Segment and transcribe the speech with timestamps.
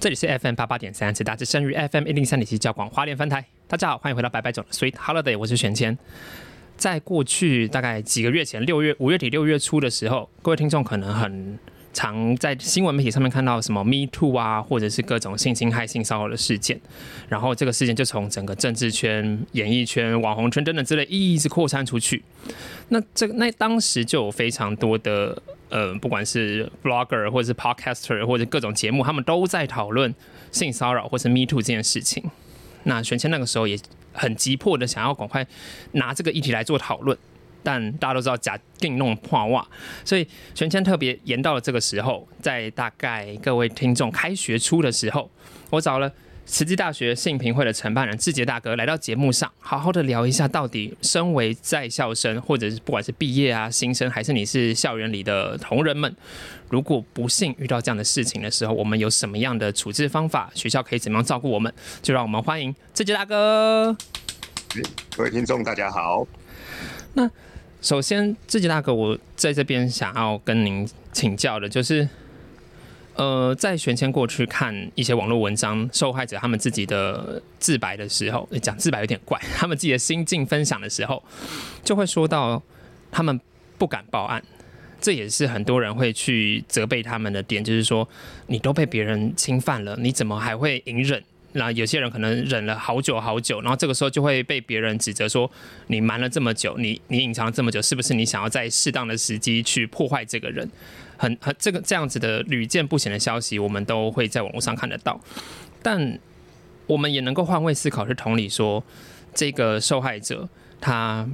[0.00, 3.42] 这里是 FM 八八点三，是大致生于 FM 一零三点七，交广花莲分台。
[3.66, 5.96] 大家好，欢迎回到白白种的 Sweet Holiday，我是玄谦。
[6.76, 11.58] 在过去大概几个月前，六月五月底六月初的时候，各位听众可能很
[11.94, 16.78] 常在新闻媒体上面看到什么 Me Too 啊，或者是各种性侵害、性骚扰的事件。
[17.28, 22.22] 然后这个事件就从整个政治圈、演艺圈、网红圈等等之类一直扩散出去。
[22.88, 30.14] 那这那当时就有非常多的呃，不管是 blogger 或者是 podcaster 或者各种节目，他们都在讨论
[30.50, 32.22] 性骚扰或是 Me Too 这件事情。
[32.82, 33.78] 那玄谦那个时候也
[34.12, 35.46] 很急迫的想要赶快
[35.92, 37.16] 拿这个议题来做讨论，
[37.64, 39.66] 但大家都知道假定弄破袜，
[40.04, 45.28] 所以玄谦特别延到了这个时候，在大概各位听众开学初的时候，
[45.70, 46.12] 我找了。
[46.46, 56.14] 慈济大学性平会的承办人志杰大哥来到节目上，好好的聊一下，到底身为在校生，或者是不管是毕业啊、新生，还是你是校园里的同仁们，
[56.68, 60.50] 如果不幸遇到这样的事情的时候，我们有什么样的处置方法？
[60.54, 61.72] 学校可以怎么样照顾我们？
[62.02, 63.96] 就让我们欢迎志杰大哥。
[65.16, 66.26] 各位听众，大家好。
[67.14, 67.26] 那
[67.84, 72.08] 首先，志杰大哥，我在这边想要跟您请教的，就是。
[73.16, 81.22] 呃，在玄谦过去看一些网络文章，受害者他们自己的自白的时候，讲自白有点怪， 他们自己的心境分享的时候，
[81.84, 82.60] 就会说到
[83.12, 83.38] 他们
[83.78, 84.42] 不敢报案，
[85.00, 88.08] 这也是很多人会去责备他们的点，就是说
[88.46, 91.22] 你都被别人侵犯了，你怎么还会隐忍？
[91.56, 95.48] 那有些人可能忍了好久好久，然后这个时候就会被别人指责说
[95.86, 100.68] 你瞒了这么久，你你隐藏了这么久，是不是你想要在适当的时机去破坏这个人？
[101.16, 105.20] 很很这个这样子的屡见不鲜的消息，我们都会在网络上看得到。
[105.80, 106.18] 但
[106.88, 108.82] 我们也能够换位思考，是同理说，
[109.32, 110.48] 这个受害者
[110.80, 111.24] 他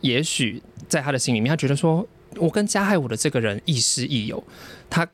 [0.00, 4.42] 也许在他的心里面，他觉得说我跟加害我的这个人亦师亦友，
[4.90, 5.06] 他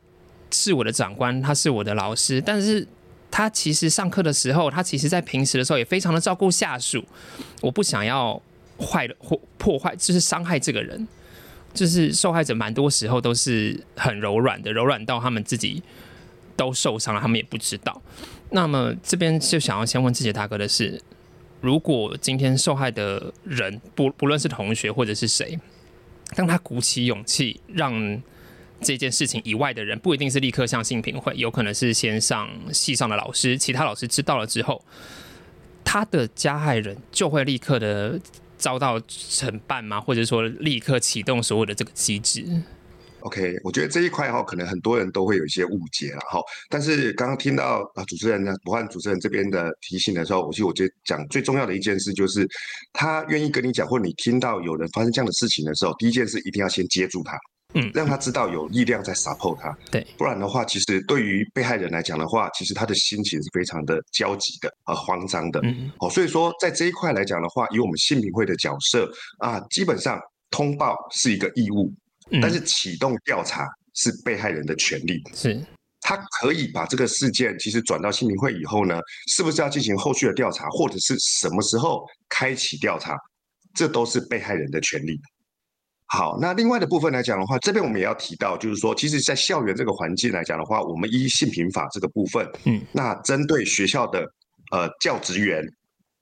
[0.51, 2.89] 是我的长官，他是我的老师，但是。
[3.37, 7.05] 他其实上课的时候，他其实在平时的时候也非常的照顾下属。
[7.61, 8.41] 我不想要
[8.79, 11.09] 坏的或破坏，就是伤害这个人。
[11.73, 15.83] 就是受害者蛮多时候都是很柔软的，柔软到他们自己
[16.55, 18.01] 都受伤了，他们也不知道。
[18.51, 21.03] 那么这边就想要先问自己大哥的是：
[21.61, 25.59] 如果今天受害的人不不论是同学或者是谁，
[26.37, 28.23] 当他鼓起勇气让。
[28.81, 34.85] 这件事情以外的人不一定是立刻向性平会，有可能是先上系上的老师，其他老师知道了之后，
[35.85, 38.21] 他的加害人就会立刻的
[38.59, 40.01] 遭到惩办吗？
[40.01, 42.45] 或者说立刻启动所有的这个机制
[43.21, 46.39] ？OK，我觉得这一块哈，可能很多人都会有一些误解了哈。
[46.69, 52.47] 但是刚刚听到啊主持人呢，武汉主持人这边的提醒的时候，我其实我觉得讲最重要的一件事就是，
[52.93, 57.33] 他愿意跟你讲，或者你听到有人发生这样的事情的时候，第一件事一定要先接住他。
[57.75, 70.21] 嗯，让他知道有力量在 support 他，对，不然的话，其实对于被害人来讲的话，其实他的心情是非常的焦急的，和慌张的，嗯，哦，所以说在这一块来讲的话，以我们性平会的角色啊，基本上
[70.51, 71.93] 通报是一个义务，
[72.41, 75.61] 但是启动调查是被害人的权利，是，
[76.01, 79.01] 他可以把这个事件其实转到新民会以后呢，
[79.35, 83.17] 是不是要进行后续的调查，或者是什么时候开启调查，
[83.75, 85.19] 这都是被害人的权利。
[86.15, 94.25] 好，那另外的部分来讲的话，这边我们也要提到，就是说，其实，在校园这个环境来讲的话，我们依性平法这个部分，嗯，那针对学校的
[94.71, 95.69] 呃教职员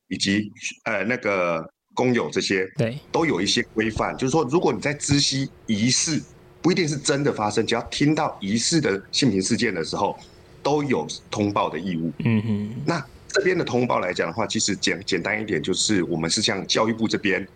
[0.08, 0.50] 以及
[0.84, 1.62] 呃那个
[1.92, 6.18] 工友这些，对，都有一些规范，就是说，如果你在知悉疑似
[6.62, 10.18] 不一定是真的发生，只要听到疑似的性平事件的时候，
[10.62, 12.10] 都有通报的义务。
[12.24, 17.46] 嗯哼，那这边的通报来讲的话，其实简简单一点，就是我们是向教育部这边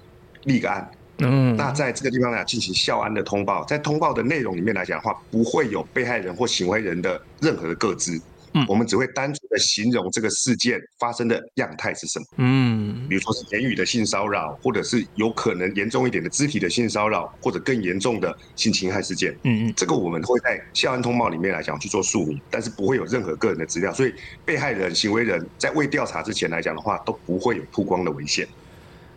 [0.45, 0.87] 立个案。
[1.19, 8.21] 嗯，那在这个地方呢，进行校安的通报，在通报的内容里面来讲的话，不会有被害人或行为人的任何的个资，
[8.53, 12.27] 嗯我们只会单纯的形容这个事件发生的样态是什么。
[12.37, 19.33] 嗯比如说是言语的性骚扰，或者是有可能严重一点的肢体的性骚扰，或者更严重的性侵害事件。
[19.45, 24.13] 嗯嗯这个我们会在校安通报里面来讲去做署名，但是不会有任何个人的资料，所以
[24.45, 28.47] 被害人、行为人在未调查之前来讲的话，都不会有曝光的危险。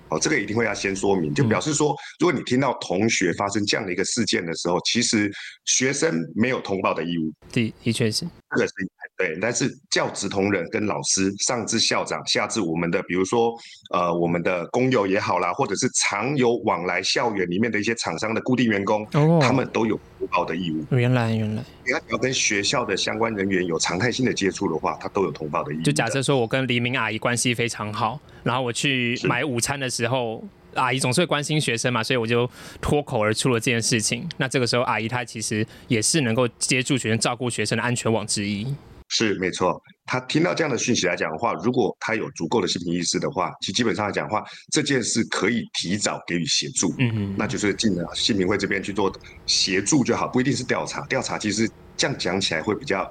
[0.09, 5.31] 哦，这个一定会要先说明，就表示说，如果你听到同学发生这样的一个事件的时候，其实
[5.65, 8.73] 学生没有通报的义务，的的确是，这个是
[9.17, 13.53] 对，但是教职同仁跟老师，上至校长，下至我们的，比如说
[13.93, 19.39] 呃我们的工友也好啦，或者是常有往来校园里面的一些厂商的固定员工，哦。
[19.41, 20.85] 他们都有通报的义务。
[20.91, 25.85] 原来原来，你看，只要跟学校的相关人员有常态性的接触的话，他都有通报的义务的。
[25.85, 30.43] 就假设说我跟黎明阿姨关系非常好，然后我去买午餐的时候。
[30.75, 32.47] 阿姨总是会关心学生嘛，所以我就
[32.79, 34.29] 脱口而出了这件事情。
[34.37, 38.67] 那这个时候，阿姨她其实也是能够接住学生、照顾学生的安全网之一。
[39.07, 46.89] 是没错，他听到这样的讯息来讲的话，如果他有足够的性平意识的话，其基本上来讲的话，这件事可以提早给予协助。
[46.97, 49.15] 嗯嗯那就是进了性平会这边去做
[49.45, 51.05] 协助就好，不一定是调查。
[51.05, 53.07] 调查其实这样讲起来会比较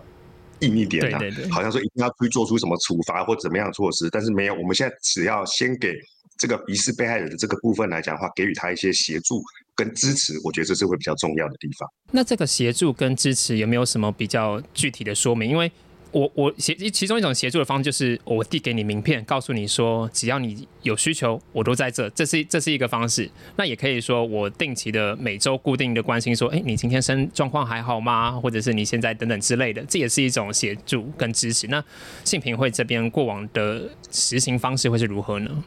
[0.58, 5.94] 硬一点啊，对对对好像说一定要去做出什么处罚或怎么样的措施，但是没有，我们现在只要先给
[6.36, 9.40] 这个疑似被害人的这个部分来讲的话，给予他一些协助
[9.76, 11.88] 跟支持，我觉得这是会比较重要的地方。
[12.10, 15.48] 那这个协助跟支持有没有什么比较具体的说明？
[15.48, 15.70] 因为
[16.10, 23.30] 我我协其中一种协助的方式就是我递给你名片，告诉你说只要你有需求，我都在这，这是这是一个方式。
[23.56, 28.32] 那也可以说我定期的每周固定的关心说，哎，你今天身状况还好吗？
[28.32, 31.66] 或者是你现在等等之类的，这也是一种协助跟支持。
[31.66, 31.84] 那
[32.24, 35.64] 性平会这边过往的实行方式会是如何呢？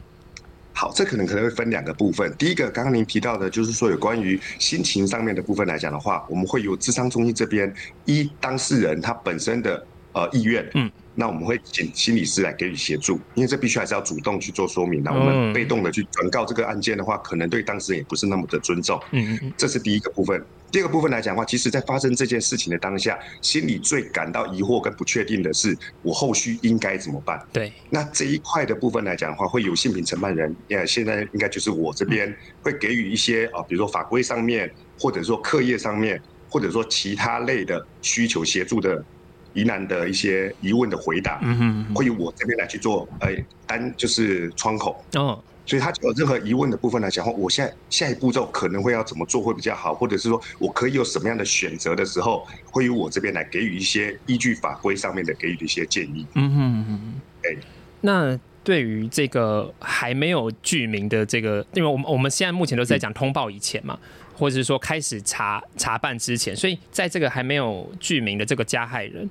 [0.74, 2.34] 好，这可能可能会分两个部分。
[2.36, 7.72] 第一个，刚刚您提到的，就是说有关于心情上面的部分来讲的话，我们会由智商中心这边
[8.06, 15.10] 依当事人他本身的呃意愿，嗯，那我们会请心理师来给予协助，因为这必须还是要主动去做说明的。
[15.10, 19.00] 嗯我们被动的去转告这个案件的话，可能对当事人也不是那么的尊重。
[19.12, 20.42] 嗯这是第一个部分。
[20.70, 27.38] 第二个部分来讲的话，其实在发生这件事情的当下，心里最感到疑惑跟不确定的是，我后续应该怎么办？
[27.52, 36.18] 对，那这一块的部分来讲的话，会有性平承办人，呃，现在应该就是我这边会给予一些啊，比如说法规上面，或者说课业上面，
[36.48, 39.04] 或者说其他类的需求协助的
[39.52, 43.28] 疑难的一些疑问的回答，嗯哼嗯会由我这边来去做，呃，
[43.66, 45.04] 单就是窗口。
[45.12, 56.26] 哼，哦，所以他有任何疑问的部分来讲的话，我现在下一步骤可能会要怎么做会比较好，或者是说我可以有什么样的选择的时候，会由我这边来给予一些依据法规上面的给予的一些建议。
[56.34, 57.58] 嗯哼嗯哼对，
[58.00, 63.98] 那对于这个还没有具名的这个，因为我们我们现在目前都是在讲通报以前嘛，
[64.34, 69.28] 或者是说开始查查办之前，所以在这个还没有具名的这个加害人，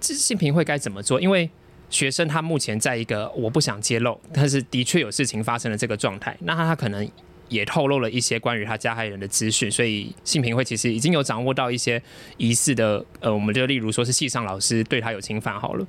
[0.00, 1.20] 这性平会该怎么做？
[1.20, 1.48] 因为
[1.90, 7.08] 学生他目前在一个我不想揭露，但是的确有事情发生的这个状态，那他他可能。
[7.50, 12.02] 也透露了一些关于他加害人的资讯，所以性平会其实已经有掌握到一些
[12.36, 15.86] 疑似的，呃，我们就例如说是系上老师对他有侵犯好了，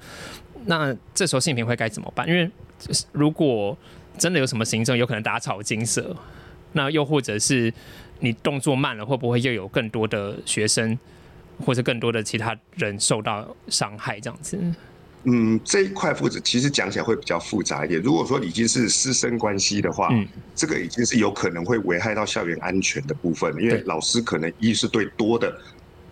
[0.66, 2.28] 那这时候性平会该怎么办？
[2.28, 2.50] 因为
[3.12, 3.78] 如果
[4.18, 6.16] 真的有什么行政有可能打草惊蛇，
[6.74, 7.74] 那又或者是
[8.20, 10.98] 你动作慢了，会不会又有更多的学生
[11.66, 14.20] 或者更多的其他人受到伤害？
[14.20, 14.58] 这样子，
[15.24, 18.02] 嗯，这一块复杂，其实讲起来会比较复杂一点。
[18.02, 25.54] 如果说已经是师生关系的话，嗯这个已经是有可能会危害到校园安全的部分了，因为老师可能一是对多的。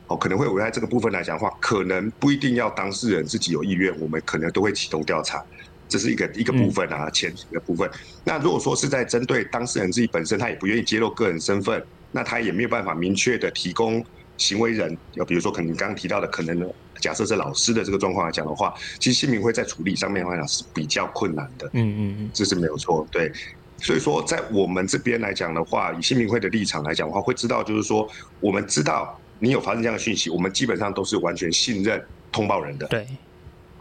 [0.08, 5.44] 哦，可能会危害这个部分来讲的话，可能不一定要当事人自己有意愿，我们可能都会启动调查，
[5.90, 7.90] 这是一个一个部分啊，前提的部分。
[8.24, 14.04] 那如果说是在针对当事人自己本身，他也不愿意揭露个人身份，那他也没有办法明确的提供
[14.38, 21.68] 行为人，有比如说可能你刚刚提到的，可能假设是老师的这个状况来讲的话，其实新民会在处理上面来讲是比较困难的。
[21.74, 23.32] 嗯嗯嗯，这是没有错，对。
[23.80, 32.88] 所以说，在我们这边来讲的话，以新民会的立场来讲的话，会知道就是说，我们知道你有发生这样的讯息，我们基本上都是完全信任通报人的。
[32.88, 33.08] 对，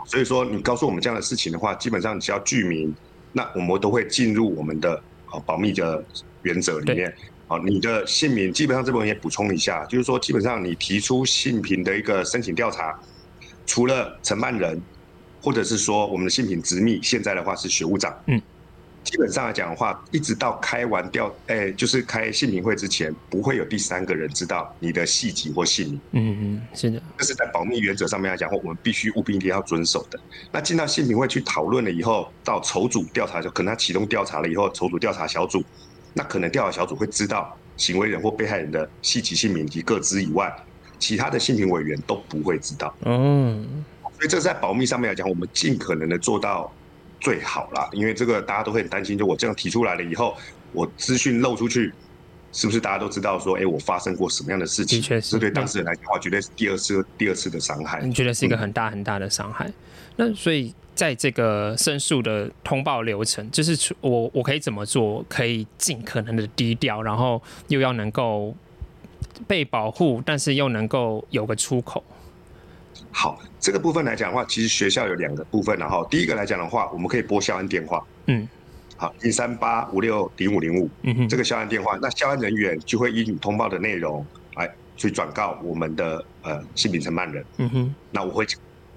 [0.05, 2.95] 所以说，你告诉我们这样的事情的话，基本上只要具名，
[3.33, 6.05] 那我们都会进入我们的呃保密的
[6.43, 7.15] 原则里面。
[7.49, 12.99] 好，你的姓名基本上这部分也补充一下，就是说，基本上你提出性平的一个申请调查，
[13.65, 14.83] 除了承办人，
[15.41, 18.43] 或者是说我们的性平执秘，现在的话是学务长，嗯，
[19.07, 26.01] 基本上来讲的话，一直到开完调，哎、就是开性平会之前，不会有第三个人知道你的细籍或姓名。
[26.11, 30.19] 嗯嗯，是的，这是在保密原则上面来讲，我们必须务必一定要遵守的。
[30.51, 35.63] 那进到性平会去讨论了以后，到筹组调查就可能他启动调查了以后，筹组调查小组，
[36.13, 40.53] 那可能调查小组会知道行为人或被害人的细籍姓名及各资以外，
[40.99, 42.93] 其他的性平委员都不会知道。
[43.05, 46.73] 嗯，所以这在保密上面来讲，我们尽可能的做到
[47.21, 47.89] 最好啦。
[47.93, 50.37] 因为这个大家都会很担心，就我这样提出来了以后，
[50.73, 51.93] 我资讯漏出去，
[52.53, 54.99] 是不是大家都知道说，哎，我发生过什么样的事情？
[54.99, 58.01] 的确是这对当事人来讲的话，绝对是第二次、第二次的伤害。
[58.03, 59.71] 你觉得是一个很大很大的伤害？
[60.17, 68.57] 那所以在这个申诉的通报流程，就是除我我可以怎么做，可以尽可能的低调，然后又要能够
[69.47, 72.03] 被保护，但是又能够有个出口。
[73.19, 78.47] 好，这个部分来讲的话，其实学校有两个部分，然后第一个来讲的话，我们可以拨校安电话，嗯，
[78.95, 84.25] 好，零三八五六零五零五，嗯哼，这个校安电话，那校安人员就会依你通报的内容
[84.57, 88.47] 来去转告我们的呃性平承办人，嗯哼，那我会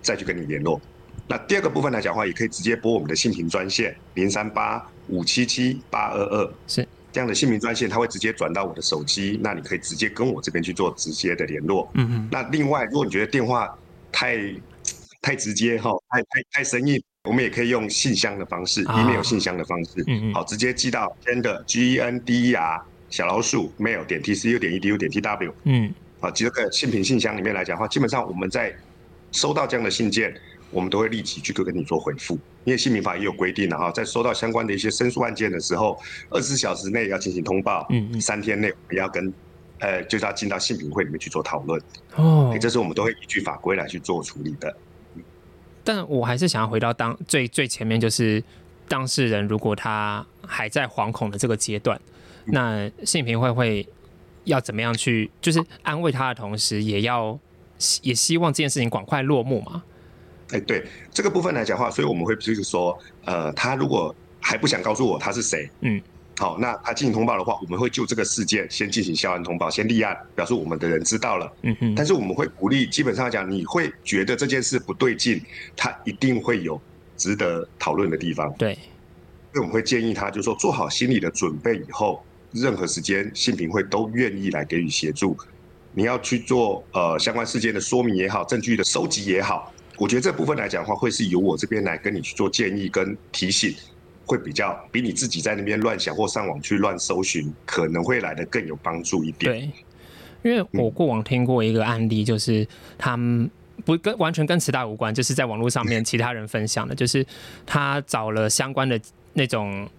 [0.01, 0.81] 再去跟你联络。
[1.25, 6.85] 那第二个部分来讲的话，也可以直接拨我们的性平专线零三八五七七八二二，是。
[7.13, 11.89] 这样的姓名专线，它会直接转到我的手机，那你可以直接跟我这边去做直接的联络。
[11.93, 13.73] 嗯哼，那另外，如果你觉得电话
[14.11, 14.37] 太
[15.21, 20.33] 太直接哈，太太太生硬，我们也可以用信箱的方式、啊 email 信箱的方式，嗯嗯。
[20.33, 24.79] 好，直接寄到 gender g e n d e r 小老鼠 mail 点 t c u 点 e
[24.79, 25.93] d u 点 t w 嗯。
[26.19, 28.75] 好，这个信品信箱里面来讲的话，基本上我们在
[29.31, 30.33] 收到这样的信件，
[30.71, 35.99] 我们都会立即去跟你做回复，因为信民法也有规定的哈，在收到相关的一些申诉案件的时候，
[36.29, 38.21] 二十四小时内要进行通报，嗯嗯。
[38.21, 39.33] 三天内我们要跟。
[39.79, 41.81] 呃，就是要进到信评会里面去做讨论，
[42.15, 44.75] 哦欸，这是我们都会依据法规来去做处理的。
[45.83, 48.43] 但我还是想要回到当最最前面，就是
[48.87, 51.99] 当事人如果他还在惶恐的这个阶段，
[52.45, 53.87] 那性评会会
[54.43, 57.39] 要怎么样去，就是安慰他的同时，也要
[58.01, 59.83] 也希望这件事情赶快落幕嘛。
[60.51, 66.01] 哎、对这个部分来讲的话，所以我们会就是说，呃，他如果还不想告诉我他是谁，嗯，
[66.39, 71.53] 好，那他进行通报的话，我们会就这个事件先进行校案通报，先立案，表示我们的人知道了。
[71.63, 75.41] 嗯哼，但是我们会鼓励，基本上来讲，你会觉得这件事不对劲，
[75.75, 76.79] 他一定会有
[77.17, 78.49] 值得讨论的地方。
[78.57, 78.73] 对，
[79.51, 85.37] 所以我们会建议他，就是说做好心理的准备以后，任何时间性平会都愿意来给予协助。
[85.91, 93.75] 你要去做呃相关事件的说明也好，证据的收集也好，我觉得这部分来讲的话，会是由我这边来跟你去做建议跟提醒，
[94.29, 99.51] 会比较比你自己在那边乱想或上网去乱搜寻，可能会来的更有帮助一点。
[99.51, 99.71] 对，
[100.43, 103.49] 因为我过往听过一个案例，就是他们
[103.83, 107.25] 不跟完全跟慈大无关，就是在网络上面其他人分享的，就是
[107.65, 109.01] 他找了相关的
[109.33, 109.89] 那种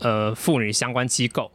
[0.00, 1.48] 呃妇女相关机构，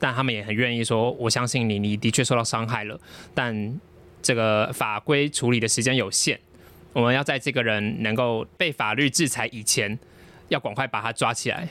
[0.00, 3.00] 但他们也很愿意说，我相信你，你的确受到伤害了，
[3.32, 3.78] 但
[4.20, 6.40] 这个法规处理的时间有限，
[6.92, 9.96] 我们要在这个人能够被法律制裁以前，
[10.48, 11.68] 要赶快把他抓起来。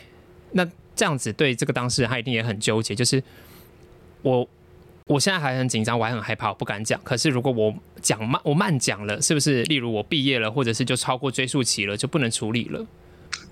[0.51, 3.21] 那这样子对这个当事人，他一定也很纠结，就是
[4.21, 4.47] 我
[5.05, 6.99] 我现在还很紧张，我还很害怕，我不敢讲。
[7.03, 9.63] 可是如果我讲慢，我慢讲了，是不是？
[9.63, 12.85] 例如我毕业了，或者是就超过追诉期了，就不能处理了？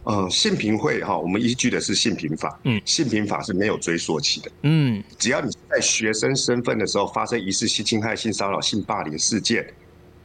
[0.04, 4.51] 呃，性平会哈，我们依据的是性平法，嗯性平法是没有追溯期的。
[4.63, 9.66] 嗯只要你在学生身份的时候发生疑似性侵害、性骚扰、性霸凌事件，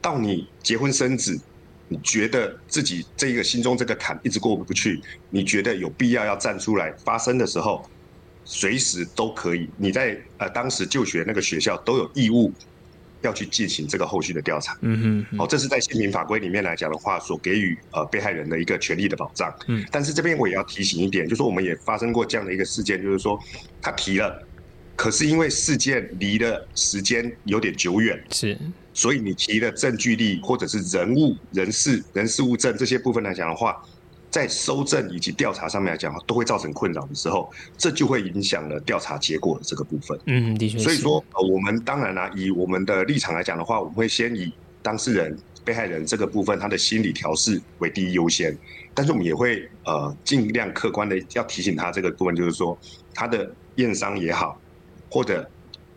[0.00, 1.38] 到你结婚生子，
[1.88, 5.00] 你觉得自己这个心中这个坎一直过不去，
[5.30, 7.88] 你觉得有必要要站出来发声的时候，
[8.44, 9.68] 随时都可以。
[9.76, 12.52] 你在呃当时就学那个学校都有义务
[13.22, 14.76] 要去进行这个后续的调查。
[14.82, 19.52] 嗯哼哦，这是在性平法规里面来讲的话，所给予呃被害人的一个权利的保障。
[19.68, 23.40] 嗯，但是这边我也要提醒一点，就是说我们也发生过这样的一个事件，就是说
[23.80, 24.42] 他提了，
[24.96, 28.58] 可是因为事件离的时间有点久远，是
[28.96, 33.76] 所以你提的证据力或者是人物、人事、人事物证这些部分来讲的话，
[34.30, 40.18] 在收证以及调查上面来讲，都会造成困扰的时候，这就会影响了调查结果的这个部分。
[40.24, 40.78] 嗯，的确。
[40.78, 44.50] 所以说，呃，我们当然啦、以我们的立场来讲的话，我们会先以
[44.80, 48.56] 当事人、被害人这个部分他的心理调试为第一优先，
[48.94, 52.78] 但是我们也会呃尽量客观的要提醒他这个部分，就是说
[53.12, 54.58] 他的验伤也好，
[55.10, 55.46] 或者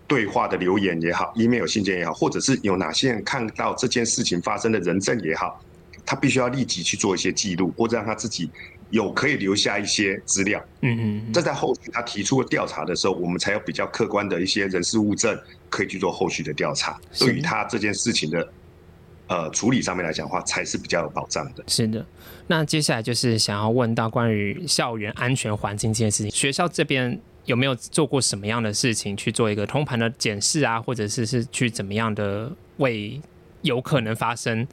[0.09, 5.63] 对话的留言也好，email 信件也好，或者是有哪些人看到这件事情发生的人证也好，
[6.03, 8.49] 他必须要立即去做一些记录，或者让他自己
[8.89, 10.59] 有可以留下一些资料。
[10.81, 15.39] 嗯嗯嗯这在后续他提出调查的时候，我们才有比较客观的一些人事物证
[15.69, 16.99] 可以去做后续的调查。
[17.11, 18.51] 是对于他这件事情的
[19.27, 21.63] 呃处理上面来讲的话，才是比较有保障的。
[21.67, 22.03] 是的，
[22.47, 33.19] 那接下来就是想要问到关于校园安全环境这件事情，学校这边有没有做过什么样的事情去做一个通盘的检视啊，或者是是去怎么样的为
[33.61, 34.67] 有可能发生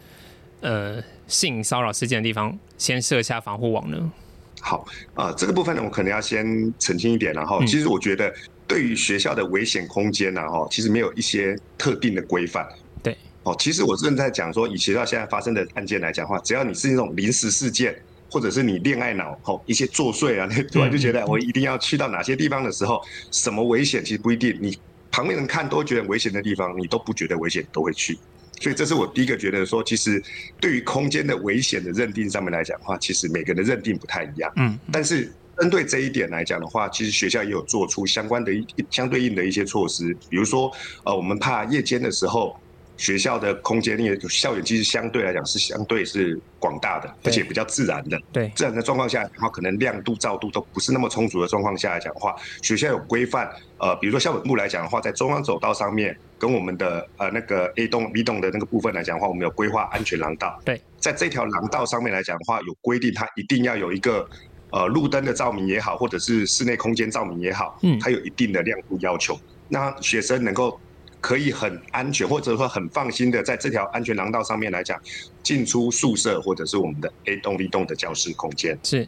[0.60, 4.12] 呃性骚扰事件的地方先设下防护网呢？
[4.60, 8.32] 好，呃，这个部分呢，我可能要先澄清一点，然后嗯其实我觉得
[8.66, 12.66] 对于学校的危险空间呢，哈，其实没有一些特定的规范。
[13.02, 17.96] 对，哦，其实我正在讲说，以学校现在发生的案件来讲的话，只要你是那种临时事件，
[18.30, 24.76] 或者是你恋爱脑吼一些作祟啊，你 突然就觉得我一定要去到哪些地方的时候，什么危险其实不一定，你
[25.10, 28.18] 旁边人看都觉得危险的地方，你都不觉得危险都会去。
[28.60, 30.22] 所以这是我第一个觉得说，其实
[30.60, 34.52] 对于空间的危险的认定上面来讲的话，其实每个人的认定不太一样。
[34.56, 40.70] 嗯，但是针对这一点来讲的话，其实学校也有做出相关的一相对应的一些措施，比如说
[41.04, 42.58] 呃，我们怕夜间的时候。
[42.96, 48.18] 学校的空间，因为校园其实相对来讲是相对是广大的，而且比较自然的。
[48.32, 53.50] 对自然的状况下，然后可能亮度、照度都不是那么充足的状况下来讲的话，学校有规范。
[53.78, 60.58] 呃，比如说校本部来讲的话，在中央走道上面，跟我们的呃那个 A 栋、B 栋的那个部分来讲的话，我们有规划安全廊道。
[60.64, 64.26] 对，在这条廊道上面来讲的话，有规定它一定要有一个
[64.70, 69.38] 呃路灯的照明也好，或者是室内空间照明也好，嗯它有一定的亮度要求，
[69.68, 70.80] 那学生能够。
[71.20, 75.00] 可以很安全，或者说很放心的，在这条安全廊道上面来讲，
[75.42, 78.78] 进出宿舍或者是我们的 A 栋 B 栋的教室空间。
[78.82, 79.06] 是，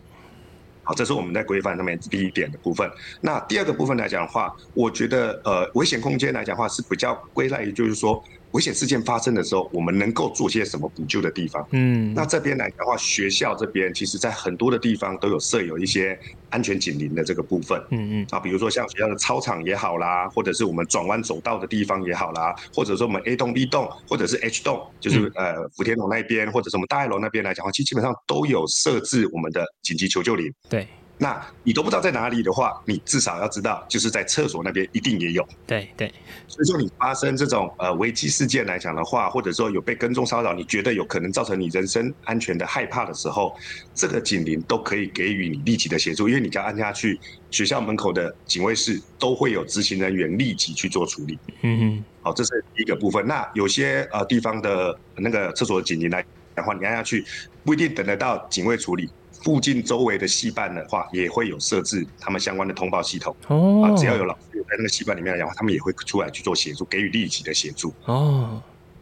[0.83, 2.91] 好，这是我们在规范上面第一点的部分。
[3.21, 8.23] 那第二个部分来讲的话，我觉得呃，危险空间来讲的话是比较归类于就是说。
[8.53, 11.67] 危险事件发生的时候，我们能够做些什么补救的地方？
[11.73, 17.79] 嗯，那这边来讲的话，学校这边其实在很多的地方都有设有一些安全警铃的这个部分。
[17.91, 30.53] 嗯嗯啊，比如说像学校的操场也好啦，或者是我们转弯走道的地方也好啦，或者说我们 A 栋、B 栋，或者是 H 栋，就是呃福田楼那边，或者是我们大爱楼那边来讲的话，其实基本上都有设置我们的紧急求救铃。
[30.69, 30.89] 对
[31.19, 35.47] 那你都不知道在哪里的话，你至少要知道，就是在厕所那边一定也有。
[35.67, 36.13] 对对，
[36.47, 43.57] 所以说你发生这种呃危机事件来讲的话，或者说有被跟踪骚扰，你觉得有可能造成你人身安全的害怕的时候，
[43.95, 47.19] 这个警铃都可以给予你立即的协助，因为你只要按下去，
[47.51, 51.39] 学校门口的警卫室都会有执行人员立即去做处理。
[51.63, 53.27] 嗯嗯好，这是第一个部分。
[53.27, 57.25] 那有些呃地方的那个厕所的警铃来讲的话，你按下去
[57.65, 59.11] 不一定等得到警卫处理。
[59.43, 67.95] 附近周围的戏办的话，也会有设置他们相关的通报系统哦啊，只要有老师有在那个戏办里面来讲，他们也会出来去做协助，给予立即的协助。
[68.05, 68.61] 哦，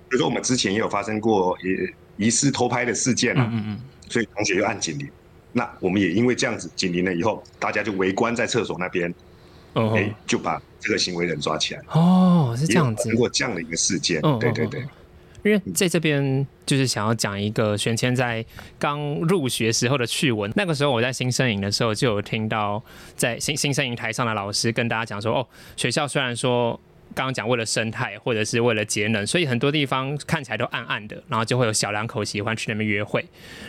[0.09, 5.09] 比如说我们之前也有发生过也疑似偷拍的事件啊，嗯嗯所以同学就按警铃。
[5.53, 9.13] 那我们也因为这样子警铃了以后，大家就围观在厕所那边，
[9.75, 11.83] 嗯，哎、哦就把这个行为人抓起来。
[11.93, 13.17] 哦，是这样子也有发生。
[13.17, 14.87] 过这样的一个事件，嗯对对对。
[15.47, 18.45] 因为在这边就是想要讲一个玄谦在
[18.81, 20.53] 刚入学时候的趣闻。
[20.57, 22.83] 那个时候我在新生营的时候，就有听到
[23.15, 26.73] 在新新生营台上的老师跟大家讲说，哦，学校虽然说
[27.15, 33.25] 刚刚讲为了生态或者是为了节能，所以很多地方看起来都暗暗的，然后就会有小两口喜欢去那边约会。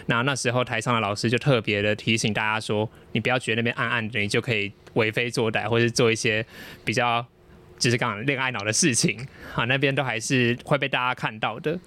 [0.07, 6.43] 那那时候台上的老师就特别的提醒大家说，你不要觉得那边暗暗的，你就可以为非作歹，或者做一些
[6.83, 7.23] 比较。
[7.77, 9.19] 就是刚刚恋爱脑的事情
[9.55, 11.79] 啊，那边都还是会被大家看到的。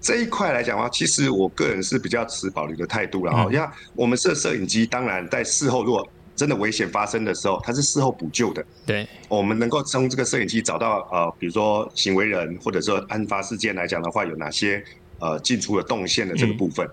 [0.00, 3.44] 这一块来讲的话，其实我个人是比较持保留的态度了哈。
[3.44, 8.64] 嗯因为我们设摄影机，当然在事后如果真的危险发生的时候，它是事后补救的。
[8.86, 14.82] 对，我们能够从这个摄影机找到呃，比如说行为人或者说案发事件来讲的话，有哪些
[15.18, 16.88] 呃进出的动线的这个部分。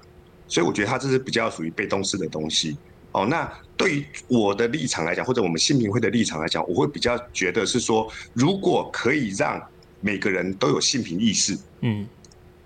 [0.50, 2.78] 所以我觉得它这是比较属于被动式的东西。
[3.18, 9.60] 哦，那对于我的立场来讲，或者我们信评会的立场来讲，我会比较觉得是说，如果可以让
[10.02, 12.08] 每个人都有性平意识，嗯，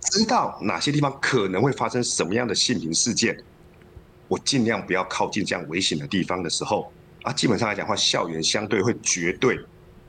[0.01, 3.37] 知道哪些地方可能会发生什么样的性平事件，
[4.27, 6.91] 我尽量不要靠近这样危险的地方的时候，
[7.23, 9.57] 啊，基本上来讲的话，校园相对会绝对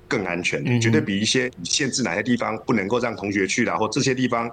[0.08, 4.50] 更安全，嗯绝对比一些限制哪些地方不能够让同学去啦，或这些地方，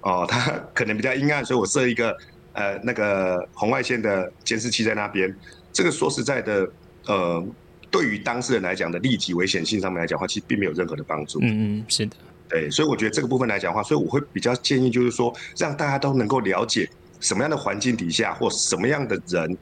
[0.00, 2.16] 哦，它 可能比较阴暗，所以我设一个
[2.52, 5.34] 呃那个红外线的监视器在那边。
[5.70, 6.68] 这个说实在的，
[7.06, 7.46] 呃，
[7.90, 11.38] 对于当事人来讲的立即危险性上面来讲的话，其实并没有任何的帮助。
[11.40, 12.16] 嗯嗯，是的，
[12.48, 16.88] 对，所以我觉得这个部分来讲的话，所以我会比较建议，就是说让大家都能够了解
[17.20, 19.56] 什么样的环境底下，或什么样的人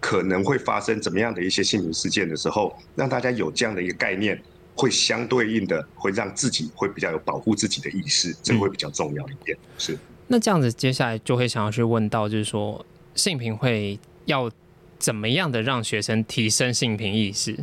[0.00, 4.40] 可能会发生怎么样的一些性平事件的时候，让大家有这样的一个概念，
[4.74, 9.58] 会相对应的会让自己会比较有保护自己的意识，这个会比较重要一点。
[9.76, 9.98] 是。
[10.32, 14.48] 那这样子，接下来就会想要去问到，就是说性平会要
[14.96, 17.58] 怎么样的让学生提升性平意识？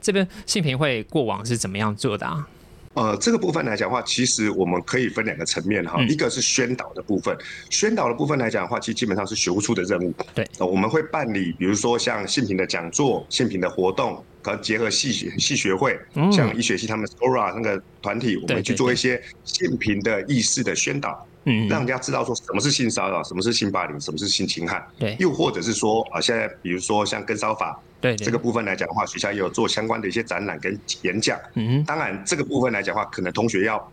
[0.00, 2.48] 这边性平会过往是怎么样做的啊？
[2.94, 7.36] 呃，这个部分来讲的话，其实我们可以分两个层面哈，嗯一个是宣导的部分，
[7.70, 10.12] 宣导的部分来讲的话，其实基本上是学务处的任务。
[10.34, 25.16] 对呃，我们会办理，比如说像性平的讲座、性平的活动，可能结合系学系学会，嗯像医学系他们 SORA 那个团体，我对们去做一些性平的意识的宣导，嗯，让人家知道说什么是性骚扰，什么是性霸凌，什么是性侵害，对。
[25.18, 28.24] 又或者是说啊、呃现在比如说像跟骚法对对。
[28.26, 31.38] 这个部分来讲的话，学校也有做相关的一些展览跟演讲。
[31.54, 33.90] 嗯当然，这个部分来讲的话，可能同学要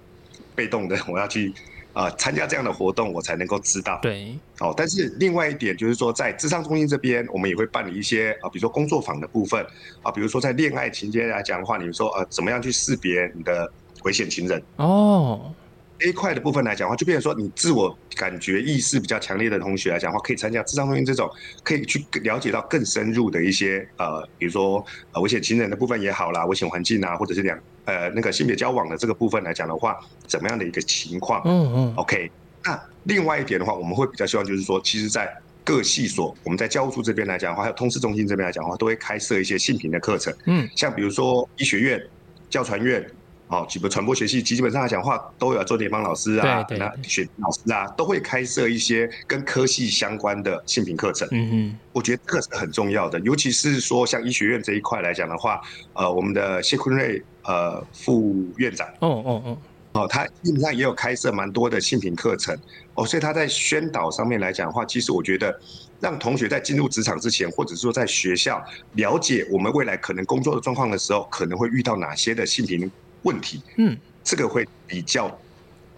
[0.54, 1.54] 被动的， 我要去
[1.94, 4.00] 啊参加这样的活动，我才能够知道。
[4.02, 9.66] 对，哦，但是另外一点就是说，在智商中心这边，我们也会办理一些啊，比如说工作坊的部分。
[10.04, 13.72] 啊，比如说在恋爱情节来讲的话，你们说呃，怎么样去识别你的
[14.04, 14.62] 危险情人？
[14.76, 15.52] 哦，
[15.98, 21.30] 这一块的部分来讲的话，就变成说你自我感觉意识比较强烈的同学来讲的话，可以参加智商中心这种，
[21.64, 31.42] 可以去了解到更深入的一些呃，比如说呃危险情人的部分也好啦，危险环境啊，或者是两呃那个性别交往的这个部分来讲的话，怎么样的一个情况？
[31.46, 32.30] 嗯嗯，OK，
[32.64, 35.32] 那另外一点的话，我们会比较希望就是说，其实，在
[35.64, 40.34] 各系所，我们在教务处这边来讲的话，还有通识中心这边来讲的话，都会开设一些性平的课程。
[40.46, 42.02] 嗯，像比如说医学院、
[42.50, 43.06] 教传院，
[43.48, 51.28] 哦，几个传播学系，基本上来讲的话，都有做联邦老师啊，对对对那学老师啊，都会开设一些跟科系相关的性平课程。
[51.32, 55.62] 嗯嗯，我觉得这个是很重要的，尤其是说像医学院这一块来讲的话，
[55.94, 58.88] 呃，我们的谢坤瑞呃副院长。
[59.02, 59.58] 哦哦哦，
[60.02, 62.58] 哦，他基本上也有开设蛮多的性平课程
[62.96, 65.56] 哦，所以他在宣导上面来讲的话，其实我觉得
[66.00, 68.60] 让同学在进入职场之前，或者说在学校
[68.94, 72.92] 了解我们未来可能工作的状况的时候，可能会遇到哪些的性平
[73.26, 75.38] 问题，嗯，这个会比较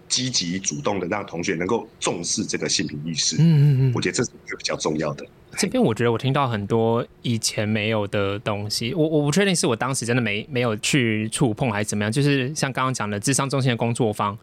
[0.08, 3.36] 积极主动的让同学能够重视这个性平意识。
[3.36, 5.24] 嗯嗯嗯我，觉得这是一个比较重要的。
[5.56, 14.36] 这边我觉得我听到很多以前没有的东西，我我不确定是我当时真的没没有去触碰还是怎么样，就是像刚刚讲的智商中心的工作坊。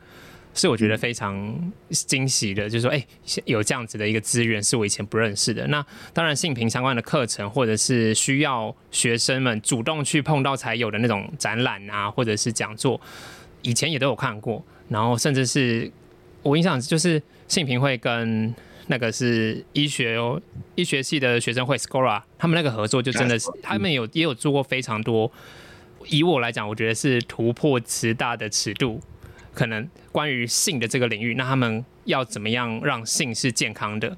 [0.56, 3.06] 是我觉得非常惊喜的，就是说，哎、
[3.44, 5.68] 有这样子的一个资源是我以前不认识的。
[5.68, 13.00] 那当然，性平相关的课程，或者是需要学生们主动去碰到才有的那种展览啊，或者是讲座，
[13.64, 14.64] 以前也都有看过。
[14.88, 15.92] 然后，甚至是
[16.42, 18.56] 我印象就是性平会跟
[18.88, 20.18] 那个是医学，
[20.76, 25.30] 医学系的学生会 Scora，他们那个合作就真的是，他们有也有做过非常多。
[26.08, 29.02] 以我来讲，我觉得是突破慈大的尺度，
[29.56, 34.16] 可能关于性的这个领域，那他们要怎么样让性是健康的？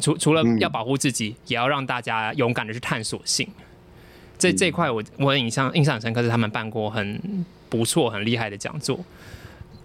[0.00, 3.46] 除除了要保护自己，也要让大家勇敢的去探索性。
[4.38, 8.98] 这这一块我我很印象印象很深刻，是他们办过很不错、很厉害的讲座。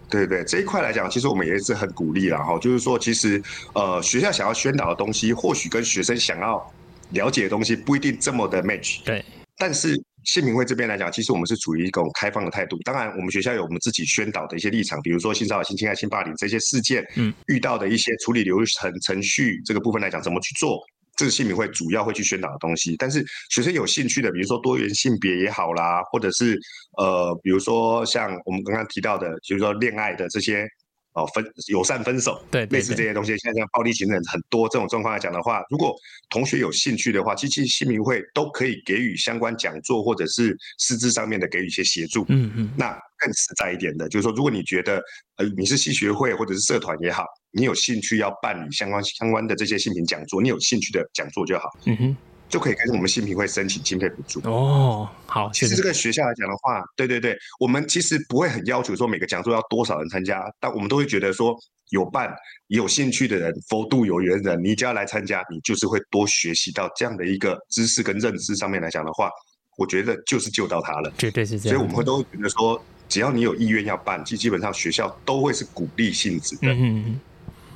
[0.07, 3.41] 对对，这一块来讲，其实我们也是很鼓励啦哈，就是说，其实
[3.73, 6.71] 呃，学校想要宣导的东西，或许跟学生想要
[7.09, 9.03] 了解的东西不一定这么的 match。
[9.03, 9.25] 对，
[9.57, 12.77] 但是性平会这边来讲，其实我们是处于一种开放的态度。
[12.83, 20.79] 当然，我们学校有我们自己宣导的一些立场，比如说性骚扰、性侵害、性霸凌这些事件，嗯，遇到的一些处理流程程序这个部分来讲，怎么去做。
[21.17, 26.59] 这是性平会主要会去宣导的东西，但是学生有兴趣的，比如说多元性别也好啦，或者是
[26.97, 30.67] 呃，比如说像我们刚刚提到的，比如说恋爱的这些
[31.15, 35.95] 哦分友善分手，对对类似这些东西，现在像暴力情人很多这种状况来讲的话，如果
[36.29, 42.25] 同学有兴趣的话，其实新民会都可以给予相关讲座或者是师资上面的给予一些协助。
[42.29, 45.01] 嗯嗯，那更实在一点的，就是说，如果你觉得
[45.37, 54.39] 呃你是系学会或者是社团也好，你有兴趣要办理相关相关的这些性平讲座，你有兴趣的讲座就好，嗯哼，就可以跟我们新品会申请经费补助。
[54.43, 61.55] 哦，好，其实这个学校来讲的话，对对对，我们其实不会很要求说每个讲座要多少人参加，但我们都会觉得说
[61.89, 62.33] 有办
[62.67, 69.29] 有兴趣的人，佛度有缘人，你只要来参加，你就是会多学习到这样的一个知识跟认知上面来讲的话，
[69.77, 71.11] 我觉得就是救到他了。
[71.17, 71.77] 绝对是这样。
[71.77, 76.61] 所以我们会都会觉得说，只要你有意愿要办，基基本上学校都会是鼓励性质的。
[76.63, 77.19] 嗯嗯嗯。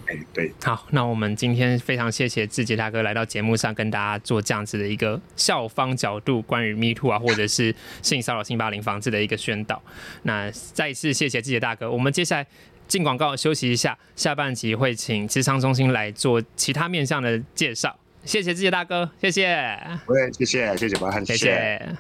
[0.10, 9.80] 哎，对，好，那我们今天非常谢谢志杰大哥来到节目上，跟大家做这样子的一个校方角度关于 Me Too 啊，或者是性骚扰、性霸凌防治的一个宣导。
[10.24, 12.48] 那再一次谢谢志杰大哥，我们接下来
[12.88, 17.96] 进广告休息一下，下半集会请智商中心来做其他面向的介绍。
[18.24, 21.96] 谢谢志杰大哥，谢谢，对，谢谢，谢谢白汉，谢谢。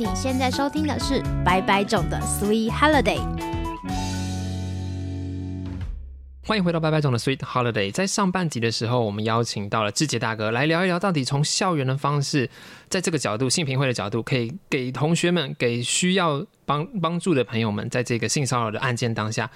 [0.00, 3.49] 你现在收听的是白白种的 Sweet Holiday。
[6.50, 7.92] 欢迎回到拜拜总的 Sweet Holiday。
[7.92, 12.50] 在上半集的时候，我们邀请到了志杰大哥来聊一聊，到底从校园的方式，
[12.88, 19.48] 在这个角度，性平会的角度，可以给同学们、给需要帮帮助的朋友们，在这个性骚扰的案件当下，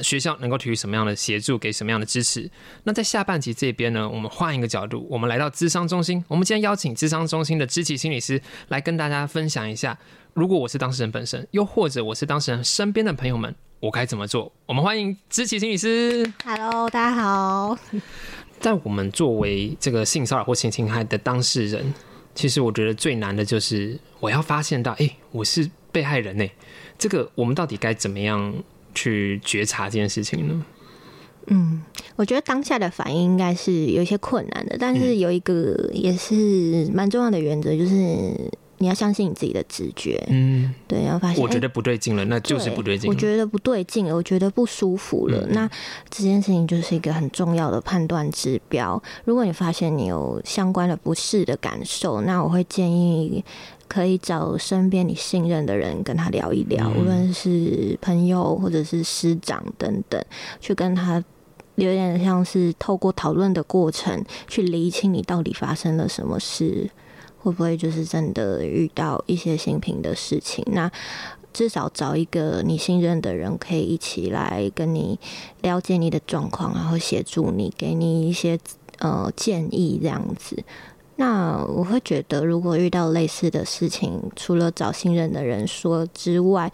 [0.00, 2.48] 学校能够提供什么样的协助，给什么样的支持？
[2.84, 6.24] 那在下半集这边呢，我们换一个角度，我们来到智商中心。
[6.28, 9.98] 我们今天邀请智商中心的知琪心理师来跟大家分享一下，
[10.32, 14.50] 如果我是当事人本身，又或者我是当事人身边的朋友们，我该怎么做？
[14.64, 16.32] 我们欢迎知琪心理师。
[16.42, 17.76] Hello，大家好。
[18.58, 21.92] 在我们作为这个性骚扰或性侵害的当事人，
[22.34, 26.50] 其实我觉得最难的就是我要发现到，哎、我是被害人呢、
[26.96, 28.54] 这个我们到底该怎么样
[28.94, 30.64] 去觉察这件事情呢？
[31.48, 31.82] 嗯，
[32.16, 43.10] 我觉得当下的反应应该是有一些困难的，但是有一个也是蛮重要的原则，就是你要相信你自己的直觉，嗯，对，然后发现哎我觉得不对劲了，那就是不对劲。
[43.10, 45.38] 我觉得不对劲了，我觉得不舒服了。
[45.46, 45.70] 嗯那
[46.10, 49.02] 这件事情就是一个很重要的判断指标。
[49.24, 53.44] 如果你发现你有相关的不适的感受，那我会建议
[53.88, 60.22] 可以找身边你信任的人跟他聊一聊，嗯无论是朋友或者是师长等等，
[60.60, 61.22] 去跟他。
[61.76, 66.88] 有点像是透过讨论的过程去厘清你到底发生了什么事，
[67.46, 70.64] 会不会就是真的遇到一些新品的事情？
[70.72, 70.90] 那
[71.52, 75.16] 至少找一个你信任的人，可以一起来跟你
[75.62, 78.58] 了解你的状况，然后协助你，给你一些
[78.98, 80.64] 呃建议这样子。
[81.14, 86.70] 那我会觉得，如果遇到类似的事情，除了找信任的人说之外，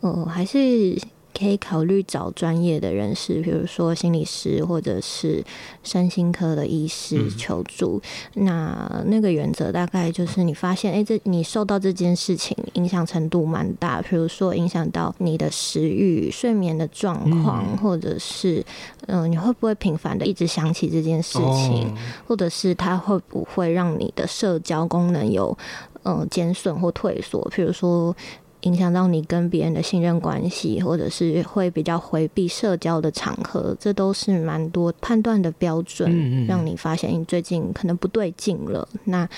[0.00, 0.98] 呃，还是
[1.36, 5.44] 可以考虑找专业的人士，比如说心理师或者是
[5.82, 8.00] 身心科的医师嗯求助。
[8.34, 18.64] 那那个原则大概就是你发现，哎、这你受到这件事情影响程度蛮大，比如说影响到你的食欲、睡眠的状况，嗯或者是
[19.06, 21.94] 嗯、呃你会不会频繁的一直想起这件事情，哦
[22.26, 25.56] 或者是它会不会让你的社交功能有
[26.04, 27.46] 嗯减损或退缩？
[27.54, 28.16] 譬如说。
[28.62, 38.88] 影响到你跟别人的信任关系，或者是会比较回避社交的场合，这都是蛮多判断的标准，嗯嗯让你发现你最近可能不对劲了。
[39.04, 39.28] 那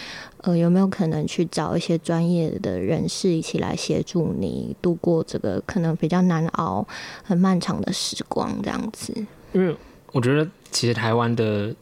[0.42, 6.86] 呃，有没有可能去找一些专业的人士一起来协助你度过这个可能比较难熬、
[7.22, 8.50] 很漫长的时光？
[8.62, 9.12] 这样子，
[9.52, 9.76] 因为
[10.12, 11.74] 我觉得其实台湾的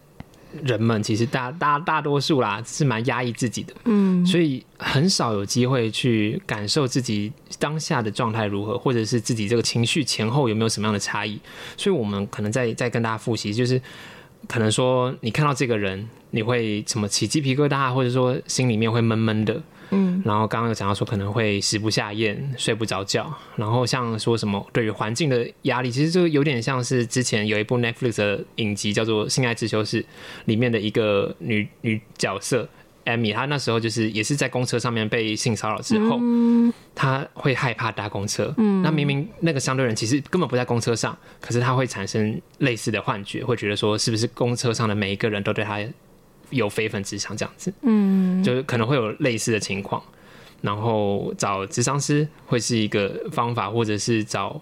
[0.63, 11.39] 人们其实大大大多数啦是蛮压抑自己的，嗯所以很少有机会去感受自己当下的状态如何，或者是自己这个情绪前后有没有什么样的差异。
[11.77, 13.81] 所以我们可能再再跟大家复习，就是
[14.49, 19.63] 可能说你看到这个人，你会什么起鸡皮疙瘩，或者说心里面会闷闷的。
[19.91, 20.23] 嗯。
[20.25, 30.03] 然后刚刚有讲到说可能会食不下咽、睡不着觉，然后像说什么对于环境的压力，其实就有点像是之前有一部 Netflix 的影集叫做《性爱自修室》
[30.47, 32.69] 里面的一个女女角色
[33.05, 36.73] Amy，她那时候就是也是在公车上面被性骚扰之后，嗯。
[36.95, 38.53] 她会害怕搭公车。
[38.57, 38.81] 嗯。
[38.83, 45.79] 那明明那个相对人其实根本不在公车上，可是她会产生类似的幻觉，会觉得说是不是公车上的每一个人都对她
[46.51, 47.73] 有非分之想这样子。
[47.83, 50.03] 嗯就是可能会有类似的情况，
[50.61, 54.61] 然后找智商师会是一个方法，或者是找，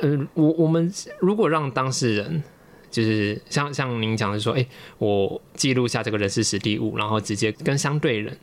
[0.00, 2.42] 呃，我我们如果让当事人，
[2.90, 4.66] 就是像像您讲的说，哎、
[4.98, 8.36] 我记录下这个人事实地物，然后直接跟相对人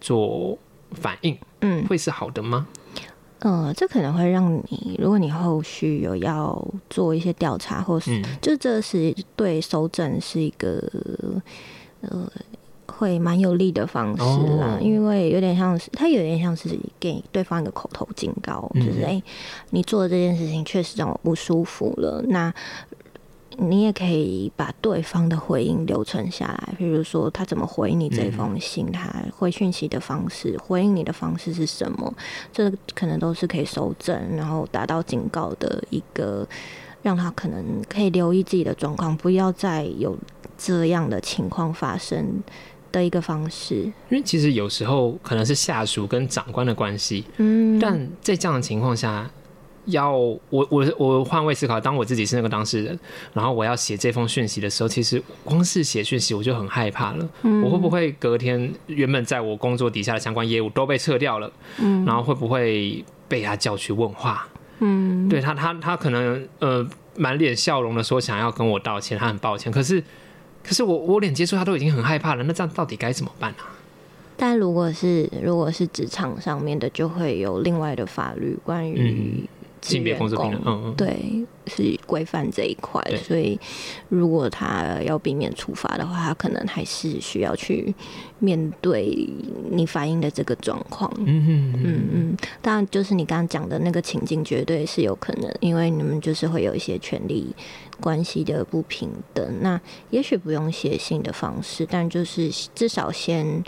[0.00, 0.58] 做
[0.92, 2.66] 反应，嗯会是好的吗？
[3.40, 10.80] 呃，这可能会让你，如果你后续有要做一些调查，或是、嗯就这是对搜证是一个
[12.02, 12.30] 呃
[12.86, 14.22] 会蛮有利的方式
[14.58, 19.22] 啦，哦因为有点像是他有点像是给对方一个口头警告，就是嗯哎、
[19.70, 22.52] 你做的这件事情确实让我不舒服了，那。
[23.58, 32.12] 你也可以把对方的回应留存下来，比如说他怎么回你这封信，他回讯息的方式，回应你的方式是什么，
[32.50, 36.48] 这可能都是可以收证，然后达到警告的一个，
[37.02, 40.16] 让他可能可以留意自己的状况，不要再有
[40.64, 42.42] 这样的情况发生
[42.92, 43.74] 的一个方式。
[44.10, 49.28] 因为其实有时候可能是下属跟长官的关系，嗯，但在这样的情况下，
[49.86, 52.96] 要我我我换位思考，当我自己是那个当事人，
[53.32, 57.28] 然后我要写这封讯息的时候，其实光是写讯息我就很害怕了。
[57.42, 61.50] 嗯我会不会隔天原本在我工作底下的相关业务都被撤掉了？
[61.78, 64.46] 嗯然后会不会被他叫去问话？
[64.78, 70.04] 嗯对他，他他可能呃满脸笑容的说想要跟我道歉，他很抱歉，可是。
[70.64, 73.72] 可是我我脸接触他都已经很害怕了，那这样到底该怎么办啊？
[74.36, 79.48] 但如果是如果是职场上面的，就会有另外的法律关于嗯
[79.82, 83.58] 性别工作平等，嗯嗯，对，是规范这一块，所以
[84.08, 87.92] 如果他要避免处罚的话，他可能还是需要去
[88.38, 89.28] 面对
[89.70, 91.12] 你反映的这个状况。
[91.18, 97.54] 嗯嗯嗯嗯嗯，当然就是你刚刚讲的那个情境，绝对是有可能，因为你们就是会有一些权利
[98.00, 99.44] 关系的不平等。
[99.60, 103.64] 那也许不用写信的方式，但就是至少先。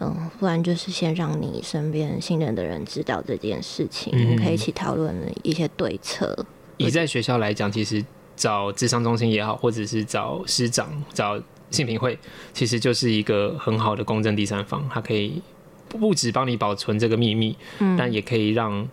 [0.00, 6.44] 嗯，不然就是先让你身边信任的人知道这件事情，可以一起讨论一些对策。
[6.76, 8.04] 以在学校来讲，其实
[8.34, 12.18] 找智商中心也好，或者是找师长、找性平会，
[12.52, 15.40] 其实就是一个很好的公正第三方，它可以
[15.88, 18.88] 不止帮你保存这个秘密，嗯但也可以让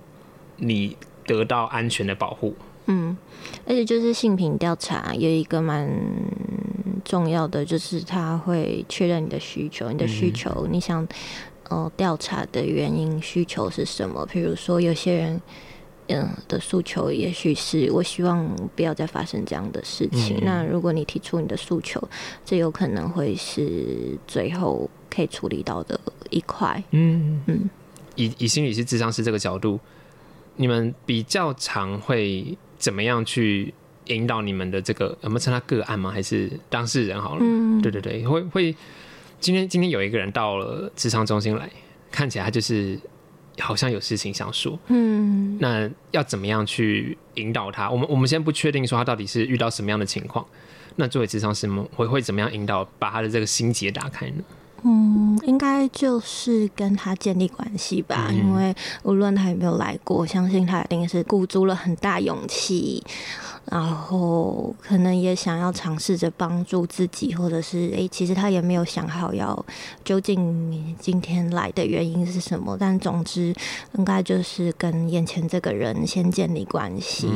[0.57, 2.55] 你得到安全的保护。
[2.85, 3.17] 嗯，
[3.65, 5.89] 而且就是性品调查有一个蛮
[7.03, 11.07] 重要的，就是他会确认你的需求，你的需求，你想
[11.69, 14.25] 呃调查的原因需求是什么。
[14.25, 15.41] 比如说有些人。
[16.13, 20.35] 嗯的诉求，也许是我希望不要再发生这样的事情。
[20.37, 22.05] 嗯那如果你提出你的诉求，
[22.43, 25.97] 这有可能会是最后可以处理到的
[26.29, 26.83] 一块。
[26.89, 27.69] 嗯嗯，
[28.15, 29.79] 以以心理师、智商师这个角度，
[30.57, 33.73] 你们比较常会怎么样去
[34.07, 36.09] 引导你们的这个，有没有称他个案吗？
[36.11, 37.41] 还是当事人好了？
[37.41, 38.75] 嗯，对对对，会会。
[39.39, 41.67] 今天今天有一个人到了智商中心来，
[42.11, 42.99] 看起来他就是
[43.59, 47.89] 好像有事情想说，嗯那要怎么样去引导他？
[47.89, 50.45] 我们我们先不确定说他到底是遇到什么样的情况。
[50.95, 54.43] 那作为智商师们会会怎么样引导把他的这个心结打开呢？
[54.83, 58.35] 嗯，应该就是跟他建立关系吧，嗯。
[58.37, 63.03] 因为无论他有没有来过，相信他一定是鼓足了很大勇气，
[63.69, 69.65] 然后可能也想要尝试着帮助自己，或者是诶，其实他也没有想好要
[70.03, 73.53] 究竟今天来的原因是什么，但总之
[73.93, 77.29] 应该就是跟眼前这个人先建立关系，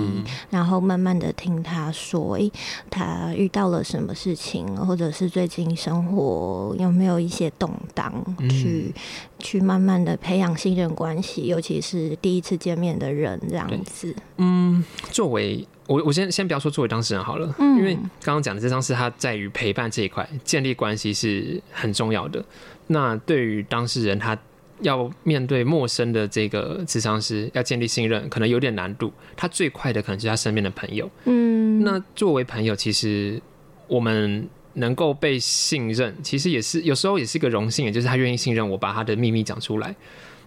[0.49, 2.51] 然后慢慢的听他说，诶，
[2.89, 8.49] 他遇到了什么事情，或者是最近生活有没有一些动荡，嗯。
[8.49, 8.93] 去
[9.38, 14.15] 去慢慢的培养信任关系，尤其是第一次见面的人这样子。
[14.38, 22.43] 嗯，作为我我先先不要说作为当事人好了，嗯因为刚刚讲的这张是他在于陪伴这一块建立关系是很重要的。
[22.88, 24.38] 那对于当事人，他
[24.82, 29.12] 要面对陌生的这个智商师，要建立信任，可能有点难度。
[29.38, 31.10] 他最快的可能是他身边的朋友。
[31.24, 33.41] 嗯，那作为朋友，其实
[33.88, 39.95] 我们能够被信任，其实也是有时候也是一个荣幸，也就是他愿意信任我，把他的秘密讲出来。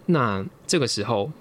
[0.07, 1.33] 那这个时候，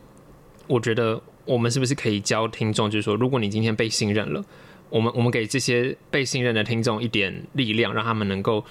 [0.68, 4.44] 我觉得我们是不是可以教听众，就是说，如果你今天被信任了，
[4.90, 8.64] 我们我们给这些被信任的听众一点力量，让他们能够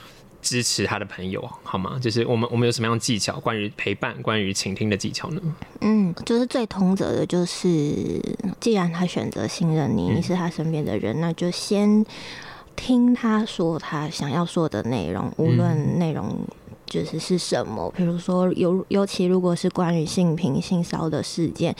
[0.43, 1.99] 支持他的朋友，好吗？
[2.01, 5.41] 就是我们我们有什么样的技巧，关于陪伴、关于倾听的技巧呢？
[5.81, 8.21] 嗯，就是最通则的，就是
[8.61, 12.05] 既然他选择信任你，嗯你是他身边的人，那就先
[12.77, 16.39] 听他说他想要说的内容，无论内容
[16.85, 17.93] 就是是什么。
[17.97, 21.75] 比如说，尤尤其如果是关于性平、性骚的事件。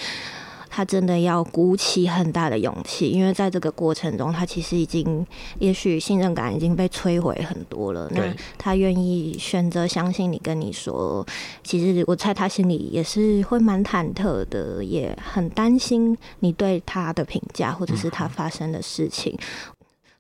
[0.77, 5.27] 他真的要鼓起很大的勇气，因为在这个过程中，他其实已经，
[5.59, 8.07] 也许信任感已经被摧毁很多了。
[8.15, 8.23] 那
[8.59, 11.27] 他愿意选择相信你，跟你说，
[11.65, 19.35] 其实我猜他心里也是会蛮忐忑的，也很担心你对他的评价，或者是他发生的事情。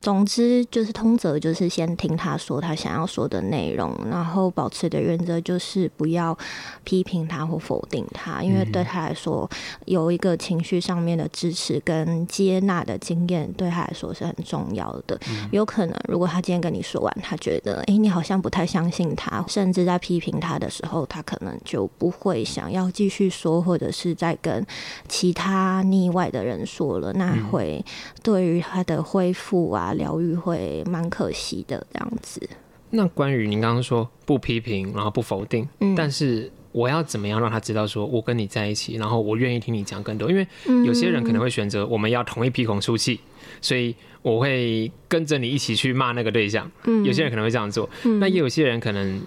[0.01, 6.37] 总之就是通则，就是先听他说他想要说的内容，然后保持的原则就是不要
[6.85, 9.49] 批评他或否定他，因为对他来说，
[9.87, 15.19] 有一个情绪上面的支持跟接纳的经验，对他来说是很重要的。
[15.51, 24.65] 有可能，如果他今天跟你说完，他觉得诶你好像不太相信他，甚至在批评他的时候，他可能就不会想要继续说，或者是在跟
[25.09, 27.85] 其他腻外的人说了，那会
[28.23, 32.49] 对于他的恢复啊、疗愈会蛮可惜的这样子。
[32.91, 40.31] 那关于您刚刚说不批评，然后不否定，嗯但是我要怎么样让他知道说我跟你在一起，然后我愿意听你讲更多？
[40.31, 40.47] 因为
[40.85, 43.21] 有些人可能会选择我们要同一批孔出气，
[43.61, 46.71] 所以我会跟着你一起去骂那个对象。
[46.85, 47.89] 嗯有些人可能会这样做，
[48.21, 49.21] 那也有些人可能，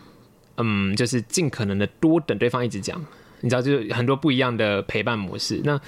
[0.57, 3.03] 嗯，就是尽可能的多等对方一直讲。
[3.41, 5.61] 你知道，就是很多不一样的陪伴模式。
[5.63, 5.79] 那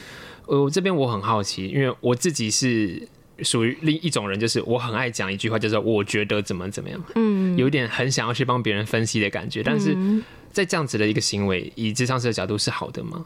[0.46, 3.08] 我这边我很好奇，因为我自己是
[3.44, 7.04] 属于另一种人，就是我很爱讲一句话，就是我觉得怎么怎么样。
[7.16, 13.26] 嗯有一点很想要去帮别人分析的感觉，但是嗯在这样子的一个行为，以智商师的角度是好的吗？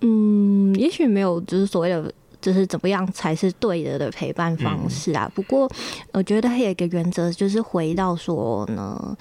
[0.00, 2.12] 嗯，也许没有，就是所谓的。
[2.42, 5.30] 就是怎么样才是对的的陪伴方式啊？
[5.32, 5.70] 不过
[6.10, 9.16] 我觉得还有一个原则，就是回到说呢，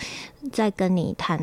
[0.52, 1.40] 在跟你谈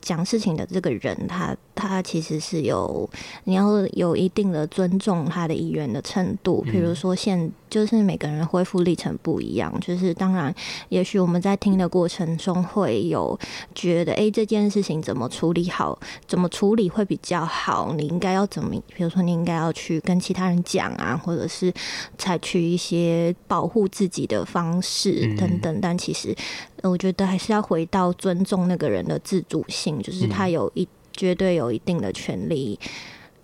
[0.00, 3.08] 讲事情的这个人，他他其实是有
[3.44, 6.62] 你要有一定的尊重他的意愿的程度。
[6.62, 10.54] 比如说现就是每个人恢复历程不一样，就是当然，
[10.88, 13.38] 也许我们在听的过程中会有
[13.74, 17.94] 觉得，哎、这件事情怎么处理好，怎么处理会比较好？
[17.96, 18.70] 你应该要怎么？
[18.94, 21.72] 比如说，你应该要去跟其他人讲啊，或者是
[22.18, 25.80] 采取一些保护自己的方式等等。
[25.80, 32.78] 但其实，呃我觉得还是要回到尊重那个人的自主性，就是他有一绝对有一定的权利，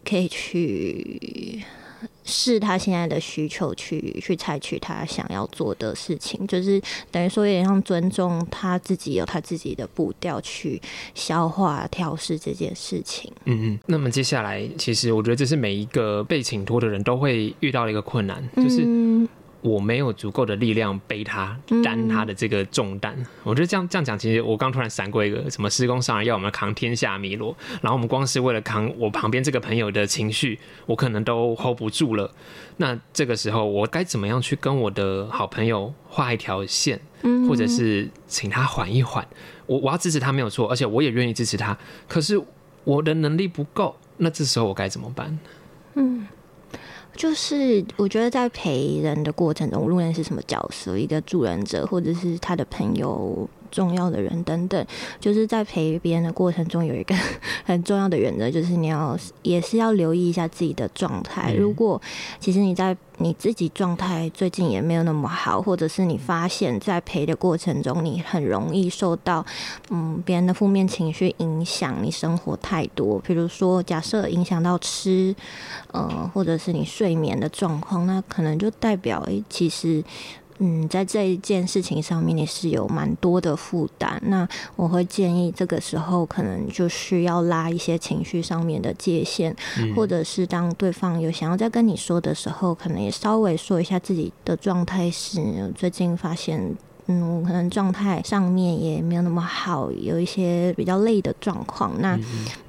[0.05, 1.63] 可以去。
[2.23, 6.81] 视他现在的需求去去采取他想要做的事情，就是
[7.11, 10.81] 等于说有点像尊重他自己有他自己的步调去
[11.15, 13.33] 消化调试这件事情。
[13.47, 13.79] 嗯嗯。
[13.87, 19.27] 那么接下来，其实我觉得这是每一个被请托的人都会遇到的一个困难，就是嗯
[19.61, 23.17] 我没有足够的力量背他担他的这个重担。
[23.43, 32.31] 我觉得这样这样讲，其实我刚突然闪过一个什么施工上来要我们扛天下米罗，然后我们光是为了扛我旁边这个朋友的情绪，我可能都 hold 不住了。
[32.77, 37.01] 那这个时候，我该怎么样去跟我的好朋友画一条线，
[37.49, 39.27] 或者是请他缓一缓？
[39.67, 41.77] 我我要支持他没有错，而且我也愿意支持他。
[42.07, 42.41] 可是
[42.85, 45.39] 我的能力不够，那这时候我该怎么办？
[45.95, 46.27] 嗯，
[47.19, 53.51] 就是我觉得在陪人的过程中，无论是什么角色，一个助人者，或者是他的朋友。
[53.71, 54.87] 重要的人等等，
[55.21, 57.15] 就是在陪别人的过程中，有一个
[57.65, 61.53] 很重要的原则，就是你要也是要留意一下自己的状态。
[61.55, 62.01] 如果
[62.41, 69.45] 其实你在你自己状态最近也没有那么好，或者是你发现，在陪的过程中，你很容易受到
[69.91, 75.35] 嗯别人的负面情绪影响，你生活太多，比如说假设影响到吃，
[75.93, 80.05] 呃，或者是你睡眠的状况，那可能就代表诶，其实。
[80.59, 84.21] 嗯，在这一件事情上面，你是有蛮多的负担。
[84.27, 89.55] 那我会建议，这个时候可能就是要拉一些情绪上面的界限，
[89.95, 96.77] 或者是当对方有想要再跟你说的时候，可能也稍微说一下自己的状态是最近发现。
[97.11, 101.99] 嗯，我可能状态上面也没有那么好，有一些比较累的状况。
[102.01, 102.21] 那，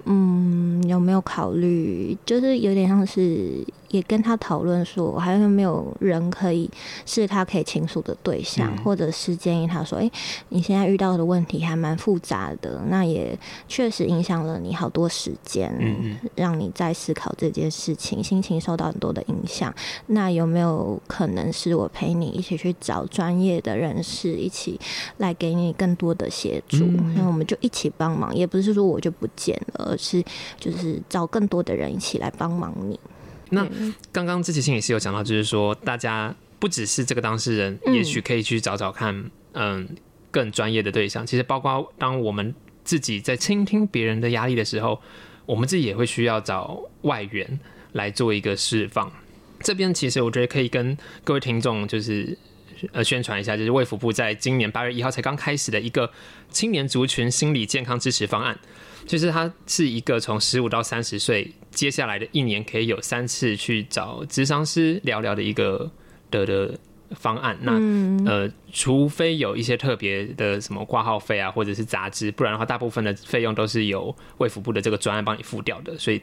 [0.06, 6.70] 嗯，有没有考虑，就是有点像是也跟他讨论说，还有没有人可以
[7.06, 10.10] 是他可以倾诉的对象，或者是建议他说，哎，
[10.50, 13.38] 你现在遇到的问题还蛮复杂的，那也
[13.68, 19.74] 确实影响了你好多时间嗯，让你在思考这件事情，心情受到很多的影响。
[20.08, 24.30] 那有没有可能是我陪你一起去找专业的人士？
[24.40, 24.80] 一起
[25.18, 26.86] 来给你更多的协助，
[27.16, 30.24] 那我们就一起帮忙，也不是说我就不见了，而是
[30.60, 32.98] 就是找更多的人一起来帮忙你。
[33.50, 33.68] 那
[34.12, 39.88] 刚刚之前心也是有讲到，就是说大家不只是这个当事人，也许可以去找找看，嗯，
[40.32, 41.26] 更专业的对象。
[41.26, 45.02] 其实包括当我们自己在倾听别人的压力的时候，
[45.46, 47.60] 我们自己也会需要找外援
[47.94, 49.12] 来做一个释放。
[49.62, 52.38] 这边其实我觉得可以跟各位听众就是。
[52.94, 56.10] 呃，宣传一下，就是卫福部在今年八月一号才刚开始的一个
[56.50, 58.58] 青年族群心理健康支持方案，
[59.06, 65.90] 就是它是一个从十五到三十岁，接下来的一年可以有三次去找咨商师聊聊的一个
[66.32, 66.80] 的的
[67.12, 67.58] 方案。
[67.62, 67.74] 那
[68.30, 76.22] 呃，除非有一些特别的什么挂号费啊，或者是杂志，不然的话，大部分的费用都是由卫福部的这个专案帮你付掉的，所以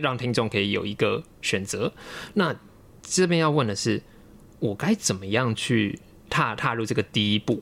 [0.00, 1.92] 让听众可以有一个选择。
[2.34, 2.54] 那
[3.02, 4.02] 这边要问的是。
[4.58, 5.98] 我该怎么样去
[6.30, 7.60] 踏踏入这个第一步？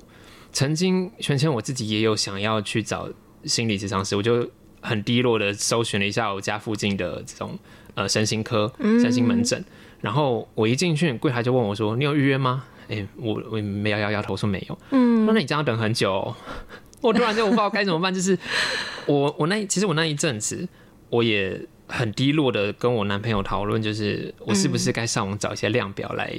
[0.52, 3.10] 曾经全前我自己也有想要去找
[3.42, 4.48] 心理咨商师，我就
[4.84, 7.58] 很低落的搜寻了一下我家附近的这种
[7.94, 9.64] 呃身心科、身心门诊，
[10.00, 14.78] 然后我一进去，柜台就问我说：“你有预约吗？”哎，我我没摇摇摇头说没有。
[14.90, 16.34] 嗯，那那你这样等很久，
[17.00, 18.12] 我突然就不知道该怎么办。
[18.14, 18.38] 就是
[19.06, 20.68] 我我那其实我那一阵子
[21.08, 21.58] 我也
[21.88, 26.32] 很低落的跟我男朋友讨论，就是我是不是该上网找一些量表来。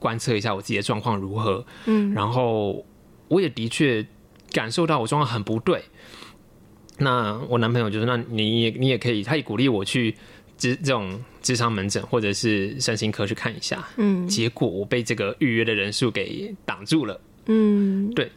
[0.00, 2.84] 观测一下我自己的状况如何，嗯，然后
[3.28, 4.06] 我也的确
[4.52, 5.82] 感受到我状况很不对。
[6.98, 10.14] 那我男朋友就说：“那你也你也可以，他也鼓励我去
[10.56, 17.20] 这这种智商门诊或者是身心科去看一下。”嗯，结果我被这个预约的人数给挡住了。
[17.46, 18.30] 嗯，对。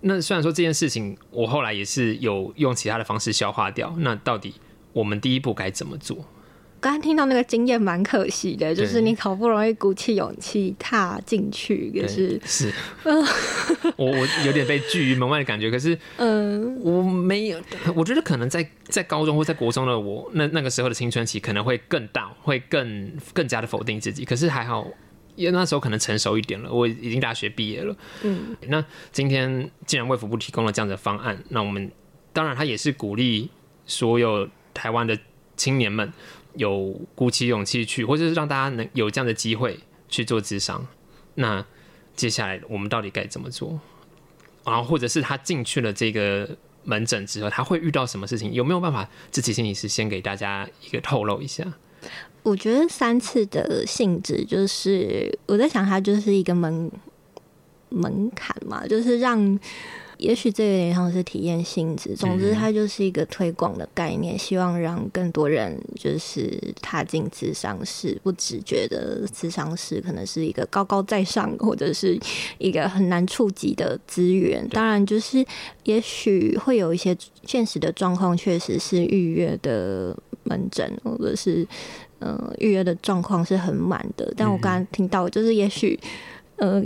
[0.00, 3.94] 那虽然说这件事情，我后来也是有用其他的方式消化掉。
[3.98, 4.54] 那到底
[4.92, 6.24] 我们第一步该怎么做？
[6.84, 12.70] 刚刚听到那个经验蛮可惜的，就是你好不容易鼓起勇气踏进去，可是是，
[13.96, 15.70] 我我有点被拒于门外的感觉。
[15.70, 17.58] 可是，嗯，我没有，
[17.96, 24.26] 我觉得可能在在高中或在国中的我，那那个时候的青春期可能会更大，会更更加的否定自己。
[24.26, 24.86] 可是还好，
[25.36, 27.96] 因为那时候可能成熟一点了，我已经大学毕业了。
[28.24, 31.90] 嗯，那今天既然卫福部提供了这样的方案，那我们
[32.34, 33.48] 当然他也是鼓励
[33.86, 35.18] 所有台湾的
[35.56, 36.12] 青年们。
[36.56, 39.78] 有鼓起勇气去，或者是让大家能有这样的机会
[40.08, 40.86] 去做智商。
[41.34, 41.64] 那
[42.14, 43.78] 接下来我们到底该怎么做？
[44.64, 46.48] 然后或者是他进去了这个
[46.84, 48.52] 门诊之后，他会遇到什么事情？
[48.52, 51.64] 有没有办法自己心理师先给大家一个透露一下？
[52.42, 56.90] 我觉得三次的性质就是我在想，它就是一个门
[57.88, 59.58] 门槛嘛，就是让。
[60.18, 72.18] 也许这有点像是体验性质，总之它就是一个推广的概念，希望让更多人就是踏进智商室，不只觉得智商室可能是一个高高在上或者是
[72.58, 74.66] 一个很难触及的资源。
[74.68, 75.44] 当然，就是
[75.84, 81.66] 也许会有一些现实的状况，确实是预约的门诊或者是
[82.20, 84.32] 呃预约的状况是很满的。
[84.36, 85.98] 但我刚刚听到，就是也许。
[86.56, 86.80] 呃，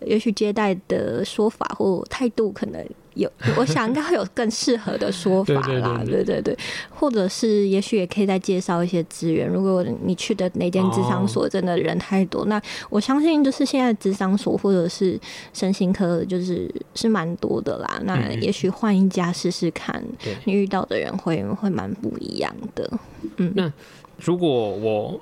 [0.00, 6.02] 也许接待的说法或态度可能有， 我想应该会有更适合的说法啦。
[6.04, 6.58] 对对对对
[6.90, 9.48] 或者是也许也可以再介绍一些资源。
[9.48, 15.18] 如果你去的那间智商所真的人太多，那我相信就是现在智商所或者是
[15.52, 18.00] 身心科就是是蛮多的啦。
[18.04, 20.02] 那也许换一家试试看，
[20.44, 22.88] 你遇到的人会会蛮不一样的。
[23.36, 23.72] 嗯，那
[24.18, 25.20] 如果我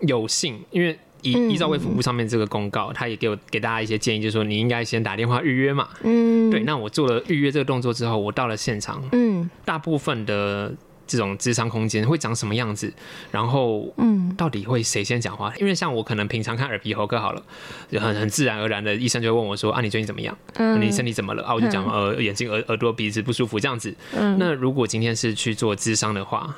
[0.00, 0.98] 有幸，因为。
[1.22, 5.88] 依依照卫福部上面这个公告，他也给我给大家一些建议，就是说你应该先打电话预约嘛。
[6.02, 6.62] 嗯，对。
[6.64, 10.72] 那我做了预约这个动作之后，我到了现场，嗯，大部分的
[11.06, 12.92] 这种智商空间会长什么样子？
[13.30, 15.52] 然后，嗯，到底会谁先讲话？
[15.58, 17.42] 因为像我可能平常看耳鼻喉科好了，
[17.90, 20.36] 就很很自然而然的，医生就会问我说：“啊，你最近怎么样？
[20.80, 23.94] 你身体怎么了？”啊，我就讲呃，眼睛、耳耳朵、鼻子不舒服这样子。
[24.12, 26.54] 嗯，那如果今天是去做智商的话。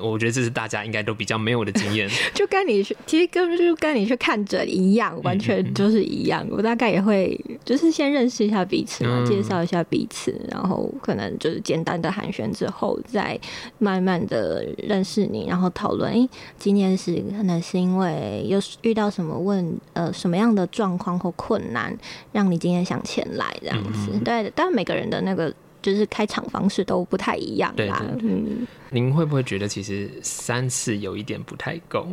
[0.00, 6.46] 我觉得这是大家应该都比较没有的经验， 就跟你去，其实跟就跟你去看诊一样，完全就是一样。
[6.50, 13.38] 我大概也会就是先认识一下彼此嘛，介绍一下彼此，然后可能就是简单的寒暄之后，再
[13.78, 16.12] 慢慢的认识你，然后讨论。
[16.12, 16.28] 哎，
[16.58, 21.96] 今天是可能是因为有遇到什么问呃什么样的状况或困难，
[22.32, 24.12] 让你今天想前来这样子。
[24.24, 25.52] 对，但每个人的那个。
[25.82, 28.04] 就是开场方式都不太一样啦。
[28.22, 32.06] 嗯，您会不会觉得其实三次有一点不太够？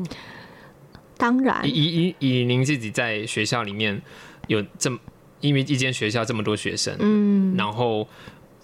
[1.18, 4.00] 当然，以以以您自己在学校里面
[4.48, 5.00] 有这么，
[5.42, 8.08] 因为一间学校这么多学生，嗯，然后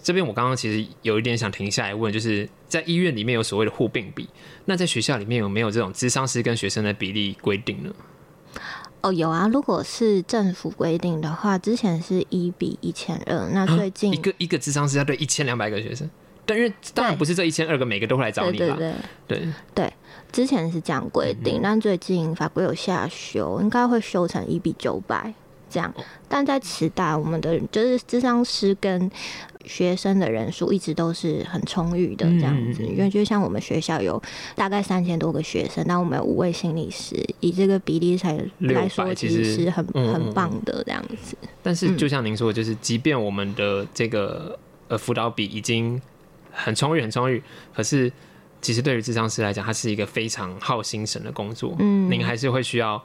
[0.02, 4.28] 这边我刚刚其实有一点想停下来问，就是在医院里面有所谓的互病比，
[4.66, 7.92] 那在学校里面有没有这种智商师跟学生的比例规定呢？
[9.04, 9.46] 哦，有啊。
[9.52, 13.50] 如果是政府规定的话，之前是一比一千二。
[13.52, 16.08] 那最近一个一个智商是要对一千两百个学生，
[16.46, 18.74] 但是当然不是这一千二个每个都会来找你吧？
[18.78, 18.94] 对
[19.28, 19.92] 对对，
[20.32, 25.34] 之前是这样规定，但最近法规有下修，应该会修成一比九百
[25.68, 25.92] 这样。
[26.26, 29.10] 但在慈大，我们的就是智商师跟
[29.66, 34.22] 学生的人数一直都是很充裕的，这样子，因为就像我们学校有
[34.54, 41.36] 大概三千多个学生，那我们有五位心理师，以这个比例才来说，其实是很很棒的这样子。
[41.62, 44.58] 但是就像您说，就是即便我们的这个
[44.88, 46.00] 呃辅导比已经
[46.50, 47.42] 很充裕、很充裕，
[47.74, 48.12] 可是
[48.60, 51.74] 其实对于智商师来讲，它是一个非常耗心神的工作。
[51.78, 53.02] 嗯，您还是会需要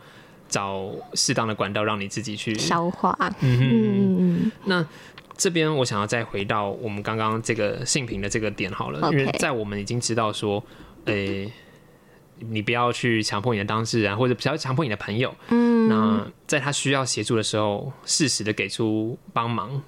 [0.48, 3.18] 找适当的管道让你自己去消化。
[3.40, 4.86] 嗯嗯，那。
[5.40, 10.62] 这边我想要再回到我们刚刚这个性平的这个点好了，因为在我们已经知道说，
[11.06, 11.50] 诶，
[12.40, 19.82] 你不要去强迫你的当事人，或者不要强迫你的朋友，嗯，那在他需要协助的时候，适时的给出帮忙。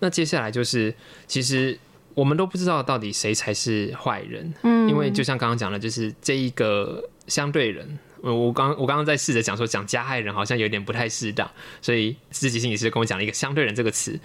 [0.00, 0.92] 那接下来就是，
[1.28, 1.78] 其实
[2.14, 11.48] 我们都不知道到底谁才是坏人，嗯，因为就像刚刚讲的，就是这一个相对人，我刚我刚刚在试着讲说讲加害人好像有点不太适当，
[11.80, 14.18] 所以自己心理师跟我讲了一个相对人这个词。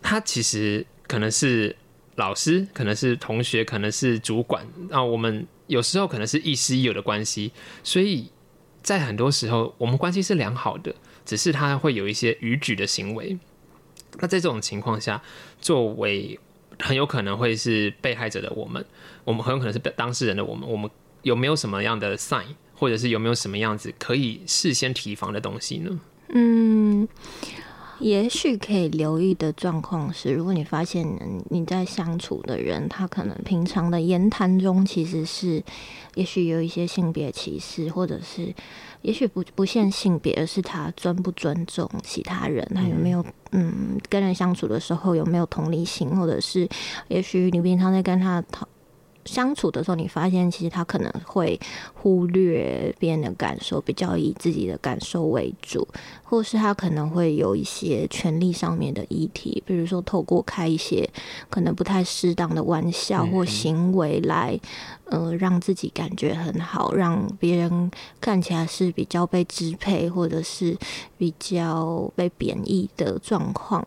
[0.00, 1.74] 他其实可能是
[2.16, 5.02] 老师，可能是同学，可能是主管啊。
[5.02, 8.30] 我们有时候可能是亦师亦友的关系，所以
[8.82, 13.38] 在很多时候我们关系是良好的，只是他会有一些逾矩的行为。
[14.18, 15.22] 那在这种情况下，
[15.60, 16.38] 作为
[16.78, 18.84] 很有可能会是被害者的我们，
[19.24, 20.90] 我们很有可能是当事人的我们，我们
[21.22, 26.00] 有没有什么样的 sign，或者是有没有什么样子可以事先提防的东西呢？
[26.28, 27.08] 嗯。
[28.02, 31.06] 也许可以留意的状况是，如果你发现
[31.50, 35.62] 你在相处的人，他可能平常的言谈中其实是，
[36.16, 38.52] 也许有一些性别歧视，或者是，
[39.02, 46.68] 也许不不限性别，而是他尊不尊重其他人，他有没有嗯跟人相处的时候有没有同理心，或者是，
[47.06, 48.66] 也许你平常在跟他讨。
[49.24, 51.58] 相处的时候，你发现其实他可能会
[51.94, 55.86] 忽略别人的感受，比较以自己的感受为主，
[56.22, 61.08] 或是他可能会有一些权利上面的议题，比如说透过开一些
[61.48, 64.58] 可能不太适当的玩笑或行为来，
[65.04, 70.76] 呃，让自己感觉很好，让别人看起来是比较被支配，或者是
[71.16, 73.84] 比较被贬义的状况，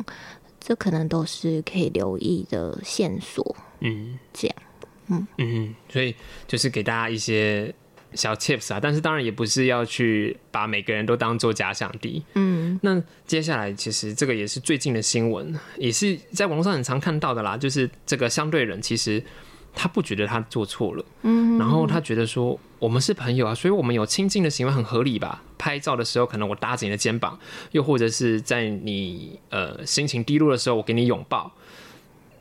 [0.59, 3.55] 这可能都是可以留意的线索。
[3.81, 4.55] 嗯，这样。
[5.07, 6.15] 嗯嗯，所以
[6.47, 7.73] 就是给大家一些
[8.13, 12.23] 小 tips 啊，但是当然也不是要去把每个人都当做假想敌。
[12.35, 19.21] 嗯，那接下来其实这个也是最近的新闻，也是在网络上很常看到的啦，就是这个相对人其实
[19.73, 25.43] 他不觉得他做错了，嗯，然后他觉得说我们是朋友啊，所以我们有亲近的行为很合理吧？
[25.57, 27.37] 拍照的时候可能我搭着你的肩膀，
[27.71, 31.51] 又或者是在你呃心情低落的时候我给你拥抱。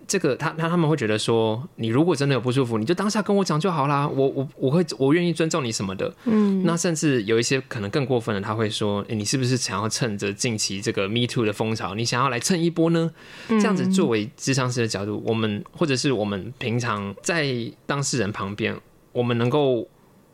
[0.07, 6.15] 这个他他他们会觉得说，你如果真的有不舒服，你就当下跟我讲就好啦，我我我会我愿意尊重你什么的。
[6.25, 13.11] 嗯，那甚至有一些可能更过分的，他会说，你是不是想要趁着近期这个 Me Too 的风潮，你想要来蹭一波呢？
[13.49, 17.55] 这样子作为智商师的角度，我们或者是我们平常在
[17.87, 18.79] 当事人旁边，
[19.13, 19.89] 我们能够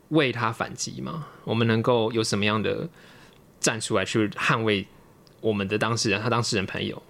[0.09, 1.27] 为他反击吗？
[1.45, 2.89] 我们能够有什么样的
[3.59, 4.85] 站出来去捍卫
[5.39, 7.01] 我们的当事人，他当事人朋友？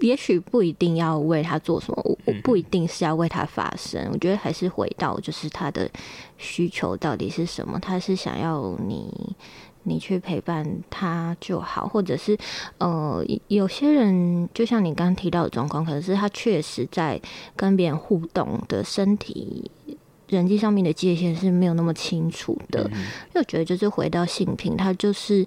[0.00, 4.08] 也许不一定要为他做什么，我我不一定是要为他发声。
[4.12, 5.90] 我觉得还是回到就是他的
[6.36, 9.12] 需求到底是什么，他是想要你
[9.82, 12.38] 你去陪伴他就好，或者是
[12.78, 17.20] 呃有些人就像你刚刚提到的状况，可能是他确实在
[17.56, 19.70] 跟别人互动的身体
[20.28, 22.88] 人际上面的界限是没有那么清楚的。
[23.34, 25.44] 又觉得就是回到性平，他就是。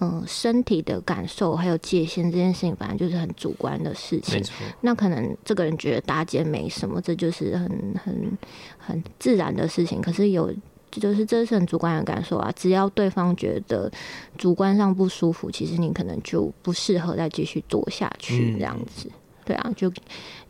[0.00, 4.42] 嗯，身体的感受还有界限这件事情，反正就是很主观的事情。
[4.80, 7.68] 那可能这个人觉得搭肩没什么，这就是很
[8.02, 8.38] 很
[8.76, 10.02] 很自然的事情。
[10.02, 10.52] 可是有，
[10.90, 12.52] 就是这是很主观的感受啊。
[12.56, 13.90] 只要对方觉得
[14.36, 19.08] 主观上不舒服，其实你可能就不适合再继续做下去这样子。
[19.44, 19.92] 对啊，就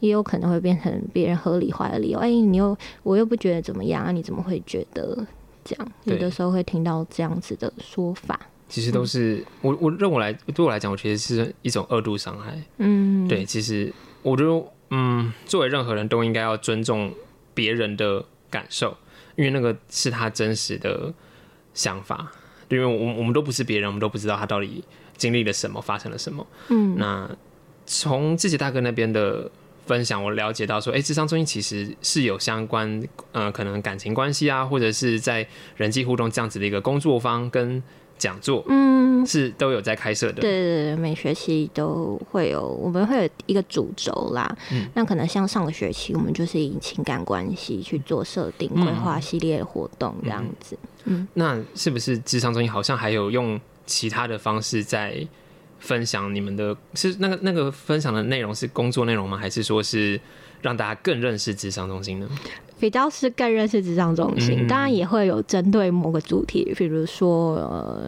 [0.00, 2.18] 也有可能会变成别人合理化的理由。
[2.18, 4.10] 哎，你又我又不觉得怎么样啊？
[4.10, 5.26] 你怎么会觉得
[5.62, 5.92] 这样？
[6.04, 8.40] 有的时候会听到这样子的说法。
[8.74, 12.60] 其实都是我我认为来对我来讲，我觉得是一种二度伤害。
[12.78, 17.14] 嗯，对，其实我觉得，嗯，作为任何人都应该要尊重
[17.54, 18.96] 别人的感受，
[19.36, 21.14] 因为那个是他真实的
[21.72, 22.32] 想法。
[22.68, 24.82] 因为我我们都不是别人，我们都不知道他到底
[25.16, 26.44] 经历了什么，发生了什么。
[26.70, 27.30] 嗯，那
[27.86, 29.48] 从自己大哥那边的
[29.86, 33.00] 分享，我了解到说，哎，智商中心其实是有相关，
[33.30, 35.46] 呃，可能感情关系啊，或者是在
[35.76, 37.80] 人际互动这样子的一个工作方跟。
[38.16, 40.40] 讲座，嗯，是都有在开设的。
[40.40, 44.56] 对对对，每学期都会有，我们会有一个主轴啦。
[44.72, 50.78] 嗯，那可能像上个学期，我们就是以情感关系去做设定、规划系列活动这样子。
[51.04, 55.26] 嗯，那是不是智商中心好像还有用其他的方式在
[55.78, 56.74] 分享你们的？
[56.94, 59.36] 是那个那个分享的内容是工作内容吗？
[59.36, 60.18] 还是说是
[60.62, 62.28] 让大家更认识智商中心呢？
[62.78, 68.00] 比较是更认识智障中心，当然也会有针对某个主题，比如说呃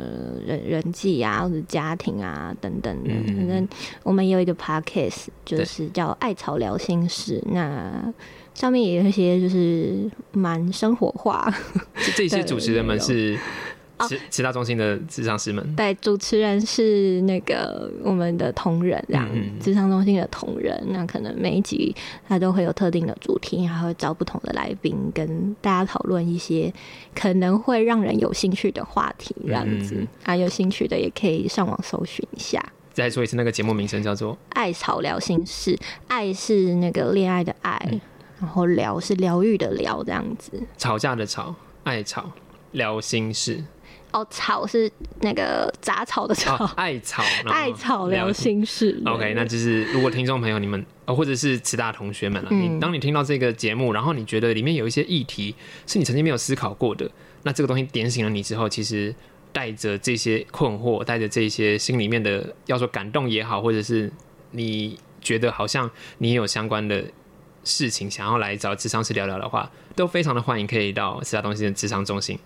[0.46, 3.10] 人人际啊，或者家庭啊等等的。
[3.26, 3.68] 反正
[4.02, 8.12] 我们有一个 podcast，就是叫“艾草聊心事”，那
[8.54, 11.52] 上面也有一些就是蛮生活化。
[12.14, 13.38] 这些主持人们是。
[14.08, 19.28] 其其他中心的智商师们，对，主持人是那个我们的同仁，这样
[19.60, 20.78] 智商中心的同仁。
[20.88, 21.94] 那可能每一集
[22.28, 26.72] 他都会有特定的主题，还会找不同的来宾跟大家讨论一些
[27.14, 32.62] 可能会让人有兴趣的话题，这样子啊，有兴趣的也可以上网搜寻一下。
[32.92, 35.74] 再说一次，那个节目名称叫做《爱草聊心事》，
[36.08, 38.00] 爱是那个恋爱的爱，
[38.40, 40.62] 然后聊是疗愈的疗，这样子。
[40.78, 42.30] 吵架的吵，爱吵
[42.72, 43.62] 聊心事。
[44.16, 44.90] 哦，草是
[45.20, 48.98] 那个杂草的草，艾草， 艾草聊心事。
[49.04, 55.54] OK，那就是如果听众朋友你们，或者是慈大同学们了，你当你听到这个节目，然后你觉得里面有一些议题
[55.86, 57.10] 是你曾经没有思考过的，
[57.42, 59.14] 那这个东西点醒了你之后，其实
[59.52, 64.10] 带着这些困惑，带着这些心里面的要说感动也好，或者是
[64.52, 67.04] 你觉得好像你有相关的
[67.64, 72.38] 事情想要来找智商师聊聊的话，都非常的欢迎，可以到其他东西的智商中心。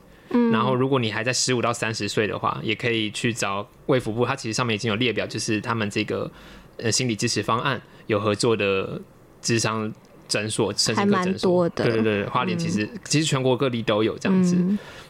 [0.52, 6.30] 然后，如果你还在十五到三十岁的话，也可以去找卫福部，它其实上面已经有列表，就是他们这个
[6.76, 9.00] 呃心理支持方案有合作的
[9.42, 9.92] 智商
[10.28, 11.68] 诊所，甚至各诊所。
[11.70, 14.56] 对对对，花莲其实其实全国各地都有这样子。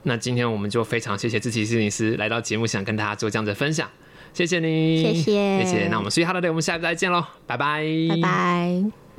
[0.05, 3.87] 那今天我们就非常谢谢志奇心理师来到节目，想跟大家做这样的分享，
[4.33, 5.89] 谢谢你，谢谢谢谢。
[5.89, 9.10] 那我们所以 Hello Day，我们下一次再见喽，拜拜，拜拜。